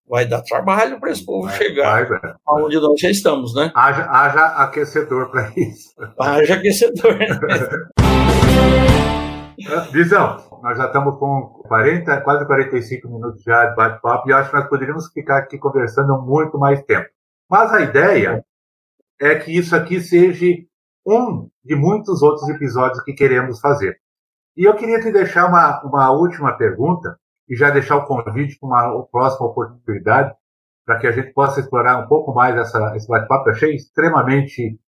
vai 0.07 0.25
dar 0.25 0.41
trabalho 0.41 0.99
para 0.99 1.11
esse 1.11 1.25
povo 1.25 1.47
vai, 1.47 1.57
chegar 1.57 2.07
vai, 2.07 2.19
aonde 2.45 2.79
nós 2.79 2.99
já 2.99 3.09
estamos, 3.09 3.55
né? 3.55 3.71
Haja, 3.75 4.09
haja 4.09 4.45
aquecedor 4.57 5.29
para 5.29 5.51
isso. 5.55 5.93
Haja 6.19 6.55
aquecedor. 6.55 7.17
Visão, 9.91 10.37
nós 10.61 10.77
já 10.77 10.85
estamos 10.87 11.17
com 11.17 11.61
40, 11.67 12.21
quase 12.21 12.45
45 12.45 13.07
minutos 13.09 13.43
já 13.43 13.65
de 13.65 13.75
bate-papo 13.75 14.29
e 14.29 14.33
acho 14.33 14.49
que 14.49 14.55
nós 14.55 14.67
poderíamos 14.67 15.11
ficar 15.11 15.37
aqui 15.37 15.57
conversando 15.57 16.21
muito 16.21 16.57
mais 16.57 16.81
tempo. 16.83 17.07
Mas 17.49 17.71
a 17.73 17.81
ideia 17.81 18.43
é 19.19 19.35
que 19.35 19.55
isso 19.55 19.75
aqui 19.75 19.99
seja 19.99 20.45
um 21.05 21.49
de 21.63 21.75
muitos 21.75 22.21
outros 22.21 22.47
episódios 22.49 23.03
que 23.03 23.13
queremos 23.13 23.59
fazer. 23.59 23.97
E 24.55 24.65
eu 24.65 24.75
queria 24.75 24.99
te 24.99 25.11
deixar 25.11 25.47
uma, 25.47 25.81
uma 25.83 26.11
última 26.11 26.57
pergunta 26.57 27.17
e 27.47 27.55
já 27.55 27.69
deixar 27.69 27.97
o 27.97 28.05
convite 28.05 28.57
para 28.59 28.67
uma 28.67 29.05
próxima 29.07 29.47
oportunidade 29.47 30.33
para 30.85 30.99
que 30.99 31.07
a 31.07 31.11
gente 31.11 31.33
possa 31.33 31.59
explorar 31.59 31.97
um 31.97 32.07
pouco 32.07 32.33
mais 32.33 32.55
essa, 32.55 32.95
esse 32.95 33.07
bate-papo. 33.07 33.49
Achei 33.49 33.75
extremamente 33.75 34.79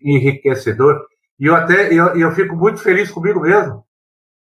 enriquecedor. 0.00 1.00
E 1.38 1.46
eu 1.46 1.54
até 1.54 1.92
eu, 1.92 2.16
eu 2.16 2.30
fico 2.32 2.54
muito 2.56 2.80
feliz 2.80 3.10
comigo 3.10 3.40
mesmo, 3.40 3.84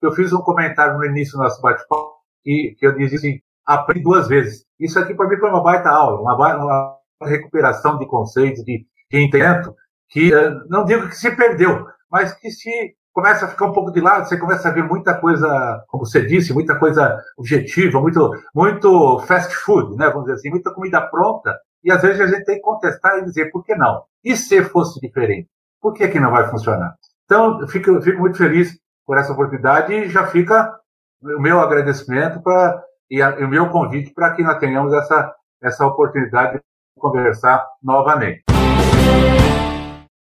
eu 0.05 0.11
fiz 0.13 0.33
um 0.33 0.41
comentário 0.41 0.97
no 0.97 1.05
início 1.05 1.37
do 1.37 1.43
nosso 1.43 1.61
bate-papo 1.61 2.13
que, 2.43 2.75
que 2.77 2.85
eu 2.85 2.95
dizia 2.95 3.17
assim, 3.17 3.39
aprendi 3.65 4.03
duas 4.03 4.27
vezes. 4.27 4.65
Isso 4.79 4.99
aqui 4.99 5.13
para 5.13 5.27
mim 5.27 5.37
foi 5.37 5.49
uma 5.49 5.63
baita 5.63 5.89
aula, 5.89 6.19
uma, 6.21 6.55
uma 6.55 6.99
recuperação 7.27 7.97
de 7.97 8.05
conceitos, 8.05 8.63
de, 8.63 8.85
de 9.11 9.17
entendimento, 9.17 9.75
que 10.09 10.33
eh, 10.33 10.51
não 10.69 10.85
digo 10.85 11.07
que 11.07 11.15
se 11.15 11.35
perdeu, 11.35 11.85
mas 12.11 12.33
que 12.33 12.51
se 12.51 12.95
começa 13.13 13.45
a 13.45 13.47
ficar 13.47 13.67
um 13.67 13.73
pouco 13.73 13.91
de 13.91 14.01
lado, 14.01 14.27
você 14.27 14.37
começa 14.37 14.67
a 14.67 14.71
ver 14.71 14.83
muita 14.83 15.13
coisa, 15.19 15.83
como 15.87 16.05
você 16.05 16.25
disse, 16.25 16.53
muita 16.53 16.77
coisa 16.77 17.17
objetiva, 17.37 18.01
muito, 18.01 18.31
muito 18.53 19.19
fast 19.19 19.55
food, 19.55 19.95
né? 19.95 20.07
Vamos 20.09 20.23
dizer 20.23 20.33
assim, 20.33 20.49
muita 20.49 20.73
comida 20.73 21.01
pronta, 21.01 21.57
e 21.83 21.91
às 21.91 22.01
vezes 22.01 22.21
a 22.21 22.27
gente 22.27 22.45
tem 22.45 22.55
que 22.55 22.61
contestar 22.61 23.19
e 23.19 23.25
dizer 23.25 23.51
por 23.51 23.63
que 23.63 23.75
não? 23.75 24.03
E 24.23 24.35
se 24.35 24.63
fosse 24.63 24.99
diferente? 24.99 25.47
Por 25.81 25.93
que, 25.93 26.07
que 26.07 26.19
não 26.19 26.31
vai 26.31 26.49
funcionar? 26.49 26.95
Então, 27.25 27.59
eu 27.61 27.67
fico, 27.67 27.91
eu 27.91 28.01
fico 28.01 28.19
muito 28.19 28.37
feliz 28.37 28.77
por 29.05 29.17
essa 29.17 29.33
oportunidade 29.33 29.93
e 29.93 30.09
já 30.09 30.27
fica 30.27 30.73
o 31.21 31.41
meu 31.41 31.59
agradecimento 31.59 32.41
para 32.41 32.83
e, 33.09 33.19
e, 33.19 33.43
o 33.43 33.49
meu 33.49 33.69
convite 33.69 34.13
para 34.13 34.33
que 34.33 34.43
nós 34.43 34.57
tenhamos 34.59 34.93
essa, 34.93 35.33
essa 35.61 35.85
oportunidade 35.85 36.57
de 36.57 36.61
conversar 36.97 37.65
novamente. 37.81 38.43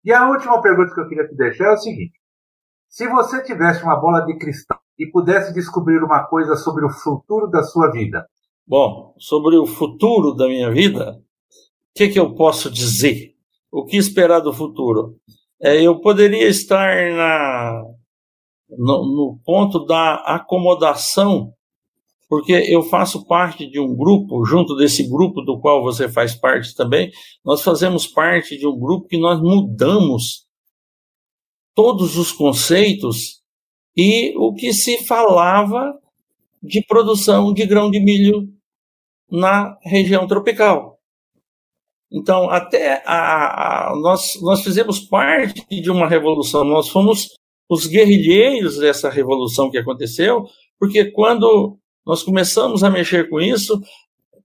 E 0.04 0.12
a 0.12 0.28
última 0.28 0.60
pergunta 0.62 0.94
que 0.94 1.00
eu 1.00 1.08
queria 1.08 1.28
te 1.28 1.36
deixar 1.36 1.66
é 1.66 1.72
o 1.72 1.76
seguinte: 1.76 2.18
se 2.88 3.06
você 3.08 3.42
tivesse 3.42 3.82
uma 3.82 3.96
bola 3.96 4.24
de 4.24 4.38
cristal 4.38 4.78
e 4.98 5.06
pudesse 5.06 5.52
descobrir 5.54 6.02
uma 6.02 6.24
coisa 6.24 6.56
sobre 6.56 6.84
o 6.84 6.90
futuro 6.90 7.46
da 7.48 7.62
sua 7.62 7.90
vida. 7.90 8.26
Bom, 8.66 9.14
sobre 9.18 9.56
o 9.56 9.66
futuro 9.66 10.34
da 10.34 10.46
minha 10.46 10.70
vida, 10.70 11.12
o 11.12 11.18
que, 11.94 12.08
que 12.08 12.18
eu 12.18 12.34
posso 12.34 12.70
dizer? 12.70 13.34
O 13.70 13.84
que 13.84 13.96
esperar 13.96 14.40
do 14.40 14.52
futuro? 14.52 15.16
É, 15.60 15.80
eu 15.80 16.00
poderia 16.00 16.48
estar 16.48 16.94
na 17.12 17.84
no, 18.68 19.06
no 19.06 19.40
ponto 19.44 19.84
da 19.84 20.14
acomodação, 20.16 21.52
porque 22.28 22.52
eu 22.52 22.82
faço 22.82 23.26
parte 23.26 23.68
de 23.68 23.80
um 23.80 23.96
grupo, 23.96 24.44
junto 24.44 24.76
desse 24.76 25.08
grupo 25.08 25.40
do 25.42 25.58
qual 25.58 25.82
você 25.82 26.08
faz 26.08 26.34
parte 26.34 26.74
também, 26.74 27.10
nós 27.44 27.62
fazemos 27.62 28.06
parte 28.06 28.58
de 28.58 28.66
um 28.66 28.78
grupo 28.78 29.08
que 29.08 29.18
nós 29.18 29.40
mudamos 29.40 30.46
todos 31.74 32.18
os 32.18 32.32
conceitos 32.32 33.40
e 33.96 34.34
o 34.36 34.52
que 34.52 34.72
se 34.72 35.04
falava 35.06 35.98
de 36.62 36.84
produção 36.86 37.52
de 37.52 37.64
grão 37.64 37.90
de 37.90 38.00
milho 38.00 38.48
na 39.30 39.78
região 39.82 40.26
tropical. 40.26 40.98
Então, 42.10 42.48
até 42.48 43.02
a, 43.06 43.90
a, 43.90 43.96
nós, 43.96 44.40
nós 44.40 44.62
fizemos 44.62 45.00
parte 45.00 45.64
de 45.68 45.90
uma 45.90 46.08
revolução, 46.08 46.64
nós 46.64 46.88
fomos 46.88 47.28
os 47.68 47.86
guerrilheiros 47.86 48.78
dessa 48.78 49.10
revolução 49.10 49.70
que 49.70 49.78
aconteceu, 49.78 50.46
porque 50.78 51.10
quando 51.10 51.78
nós 52.06 52.22
começamos 52.22 52.82
a 52.82 52.90
mexer 52.90 53.28
com 53.28 53.40
isso, 53.40 53.80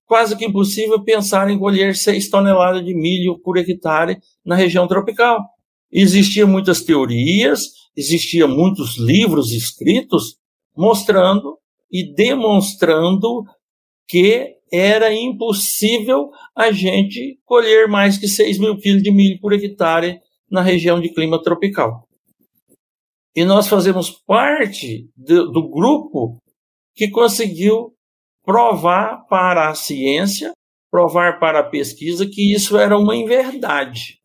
quase 0.05 0.35
que 0.35 0.45
impossível 0.45 1.01
pensar 1.01 1.49
em 1.49 1.57
colher 1.57 1.95
6 1.95 2.29
toneladas 2.29 2.83
de 2.85 2.93
milho 2.93 3.39
por 3.39 3.57
hectare 3.57 4.17
na 4.45 4.55
região 4.55 4.87
tropical. 4.87 5.39
Existiam 5.91 6.47
muitas 6.47 6.81
teorias, 6.81 7.61
existiam 7.95 8.49
muitos 8.49 8.97
livros 8.97 9.51
escritos 9.51 10.37
mostrando 10.75 11.57
e 11.91 12.03
demonstrando 12.13 13.45
que 14.07 14.55
era 14.71 15.13
impossível 15.13 16.31
a 16.55 16.71
gente 16.71 17.39
colher 17.45 17.87
mais 17.87 18.17
que 18.17 18.27
6 18.27 18.57
mil 18.57 18.75
quilos 18.77 19.03
de 19.03 19.11
milho 19.11 19.39
por 19.39 19.53
hectare 19.53 20.19
na 20.49 20.61
região 20.61 20.99
de 20.99 21.09
clima 21.09 21.41
tropical. 21.41 22.07
E 23.35 23.43
nós 23.43 23.67
fazemos 23.67 24.11
parte 24.11 25.09
do, 25.15 25.51
do 25.51 25.69
grupo 25.69 26.37
que 26.95 27.09
conseguiu 27.09 27.93
provar 28.43 29.25
para 29.27 29.69
a 29.69 29.75
ciência, 29.75 30.51
provar 30.91 31.39
para 31.39 31.59
a 31.59 31.69
pesquisa 31.69 32.27
que 32.27 32.53
isso 32.53 32.77
era 32.77 32.97
uma 32.97 33.15
inverdade. 33.15 34.19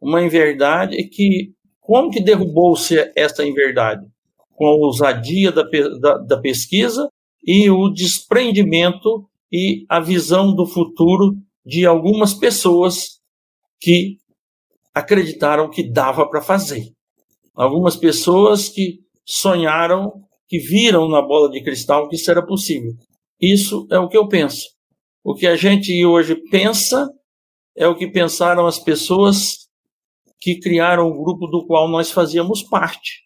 Uma 0.00 0.22
inverdade 0.22 0.96
que, 1.08 1.52
como 1.80 2.10
que 2.10 2.22
derrubou-se 2.22 3.12
essa 3.14 3.44
inverdade? 3.44 4.06
Com 4.54 4.66
a 4.66 4.74
ousadia 4.74 5.52
da, 5.52 5.64
da, 6.00 6.18
da 6.18 6.40
pesquisa 6.40 7.08
e 7.44 7.68
o 7.68 7.90
desprendimento 7.90 9.28
e 9.52 9.84
a 9.88 10.00
visão 10.00 10.54
do 10.54 10.66
futuro 10.66 11.36
de 11.64 11.84
algumas 11.84 12.32
pessoas 12.32 13.20
que 13.80 14.16
acreditaram 14.94 15.68
que 15.68 15.82
dava 15.82 16.28
para 16.28 16.40
fazer. 16.40 16.92
Algumas 17.58 17.96
pessoas 17.96 18.68
que 18.68 19.00
sonharam, 19.26 20.12
que 20.48 20.60
viram 20.60 21.08
na 21.08 21.20
bola 21.20 21.50
de 21.50 21.60
cristal 21.60 22.08
que 22.08 22.14
isso 22.14 22.30
era 22.30 22.40
possível. 22.40 22.92
Isso 23.40 23.84
é 23.90 23.98
o 23.98 24.08
que 24.08 24.16
eu 24.16 24.28
penso. 24.28 24.64
O 25.24 25.34
que 25.34 25.44
a 25.44 25.56
gente 25.56 26.04
hoje 26.06 26.36
pensa 26.50 27.10
é 27.76 27.88
o 27.88 27.96
que 27.96 28.06
pensaram 28.06 28.64
as 28.64 28.78
pessoas 28.78 29.68
que 30.40 30.60
criaram 30.60 31.08
o 31.08 31.24
grupo 31.24 31.48
do 31.48 31.66
qual 31.66 31.88
nós 31.88 32.12
fazíamos 32.12 32.62
parte. 32.62 33.24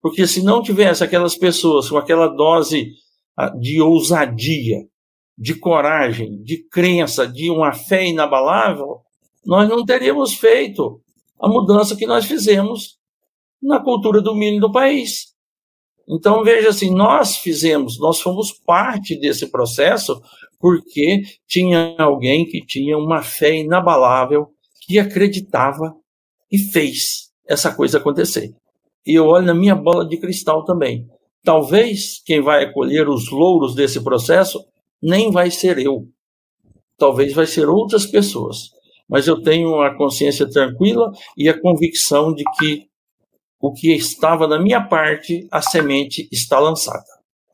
Porque 0.00 0.26
se 0.26 0.42
não 0.42 0.62
tivesse 0.62 1.04
aquelas 1.04 1.36
pessoas 1.36 1.90
com 1.90 1.98
aquela 1.98 2.28
dose 2.28 2.90
ah, 3.36 3.50
de 3.50 3.82
ousadia, 3.82 4.78
de 5.36 5.54
coragem, 5.54 6.42
de 6.42 6.66
crença, 6.68 7.26
de 7.26 7.50
uma 7.50 7.74
fé 7.74 8.06
inabalável, 8.06 9.02
nós 9.44 9.68
não 9.68 9.84
teríamos 9.84 10.32
feito 10.32 11.02
a 11.38 11.46
mudança 11.48 11.94
que 11.94 12.06
nós 12.06 12.24
fizemos 12.24 13.01
na 13.62 13.78
cultura 13.80 14.20
do 14.20 14.34
milho 14.34 14.60
do 14.60 14.72
país. 14.72 15.32
Então, 16.08 16.42
veja 16.42 16.70
assim, 16.70 16.92
nós 16.92 17.36
fizemos, 17.36 17.98
nós 18.00 18.20
fomos 18.20 18.52
parte 18.52 19.18
desse 19.18 19.50
processo 19.50 20.20
porque 20.58 21.22
tinha 21.46 21.94
alguém 21.98 22.44
que 22.44 22.64
tinha 22.64 22.98
uma 22.98 23.22
fé 23.22 23.56
inabalável, 23.56 24.48
que 24.82 24.98
acreditava 24.98 25.94
e 26.50 26.58
fez 26.58 27.30
essa 27.48 27.74
coisa 27.74 27.98
acontecer. 27.98 28.52
E 29.06 29.14
eu 29.14 29.26
olho 29.26 29.46
na 29.46 29.54
minha 29.54 29.74
bola 29.74 30.06
de 30.06 30.16
cristal 30.16 30.64
também. 30.64 31.06
talvez 31.44 32.22
quem 32.24 32.40
vai 32.40 32.72
colher 32.72 33.08
os 33.08 33.30
louros 33.30 33.74
desse 33.74 34.02
processo 34.02 34.64
nem 35.02 35.30
vai 35.30 35.50
ser 35.50 35.78
eu. 35.78 36.06
Talvez 36.96 37.32
vai 37.32 37.46
ser 37.46 37.68
outras 37.68 38.06
pessoas. 38.06 38.70
Mas 39.08 39.26
eu 39.26 39.42
tenho 39.42 39.80
a 39.80 39.96
consciência 39.96 40.48
tranquila 40.48 41.10
e 41.36 41.48
a 41.48 41.60
convicção 41.60 42.32
de 42.32 42.44
que 42.58 42.86
o 43.62 43.72
que 43.72 43.94
estava 43.94 44.48
da 44.48 44.58
minha 44.58 44.80
parte, 44.82 45.46
a 45.52 45.62
semente 45.62 46.28
está 46.32 46.58
lançada. 46.58 47.04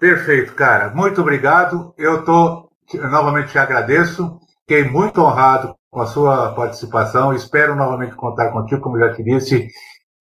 Perfeito, 0.00 0.54
cara. 0.54 0.88
Muito 0.94 1.20
obrigado. 1.20 1.92
Eu 1.98 2.24
tô 2.24 2.70
novamente 2.94 3.50
te 3.50 3.59
agradeço. 3.59 4.40
Fiquei 4.66 4.84
muito 4.84 5.20
honrado 5.20 5.74
com 5.90 6.00
a 6.00 6.06
sua 6.06 6.54
participação. 6.54 7.34
Espero 7.34 7.76
novamente 7.76 8.16
contar 8.16 8.50
contigo, 8.52 8.80
como 8.80 8.98
já 8.98 9.14
te 9.14 9.22
disse. 9.22 9.68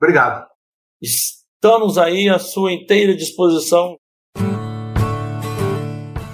Obrigado. 0.01 0.45
Estamos 1.01 1.97
aí 1.97 2.27
à 2.27 2.37
sua 2.37 2.73
inteira 2.73 3.15
disposição. 3.15 3.95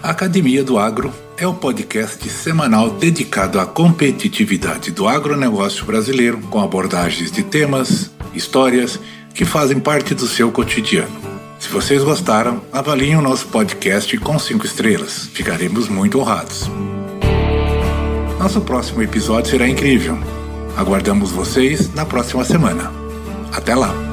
Academia 0.01 0.64
do 0.64 0.80
Agro 0.80 1.14
é 1.38 1.45
o 1.45 1.54
podcast 1.54 2.28
semanal 2.28 2.89
dedicado 2.89 3.60
à 3.60 3.66
competitividade 3.66 4.91
do 4.91 5.08
agronegócio 5.08 5.86
brasileiro, 5.86 6.41
com 6.49 6.60
abordagens 6.60 7.32
de 7.32 7.43
temas, 7.43 8.12
histórias 8.34 8.99
que 9.34 9.46
fazem 9.46 9.80
parte 9.80 10.14
do 10.14 10.28
seu 10.28 10.52
cotidiano. 10.52 11.22
Se 11.60 11.70
vocês 11.70 12.04
gostaram, 12.04 12.62
avaliem 12.72 13.16
o 13.16 13.22
nosso 13.22 13.48
podcast 13.48 14.18
com 14.18 14.38
cinco 14.38 14.66
estrelas. 14.66 15.30
Ficaremos 15.34 15.88
muito 15.88 16.20
honrados. 16.20 16.70
Nosso 18.38 18.60
próximo 18.62 19.02
episódio 19.02 19.52
será 19.52 19.68
incrível. 19.68 20.18
Aguardamos 20.76 21.32
vocês 21.32 21.94
na 21.94 22.06
próxima 22.06 22.44
semana. 22.44 22.92
Até 23.54 23.74
lá! 23.74 24.12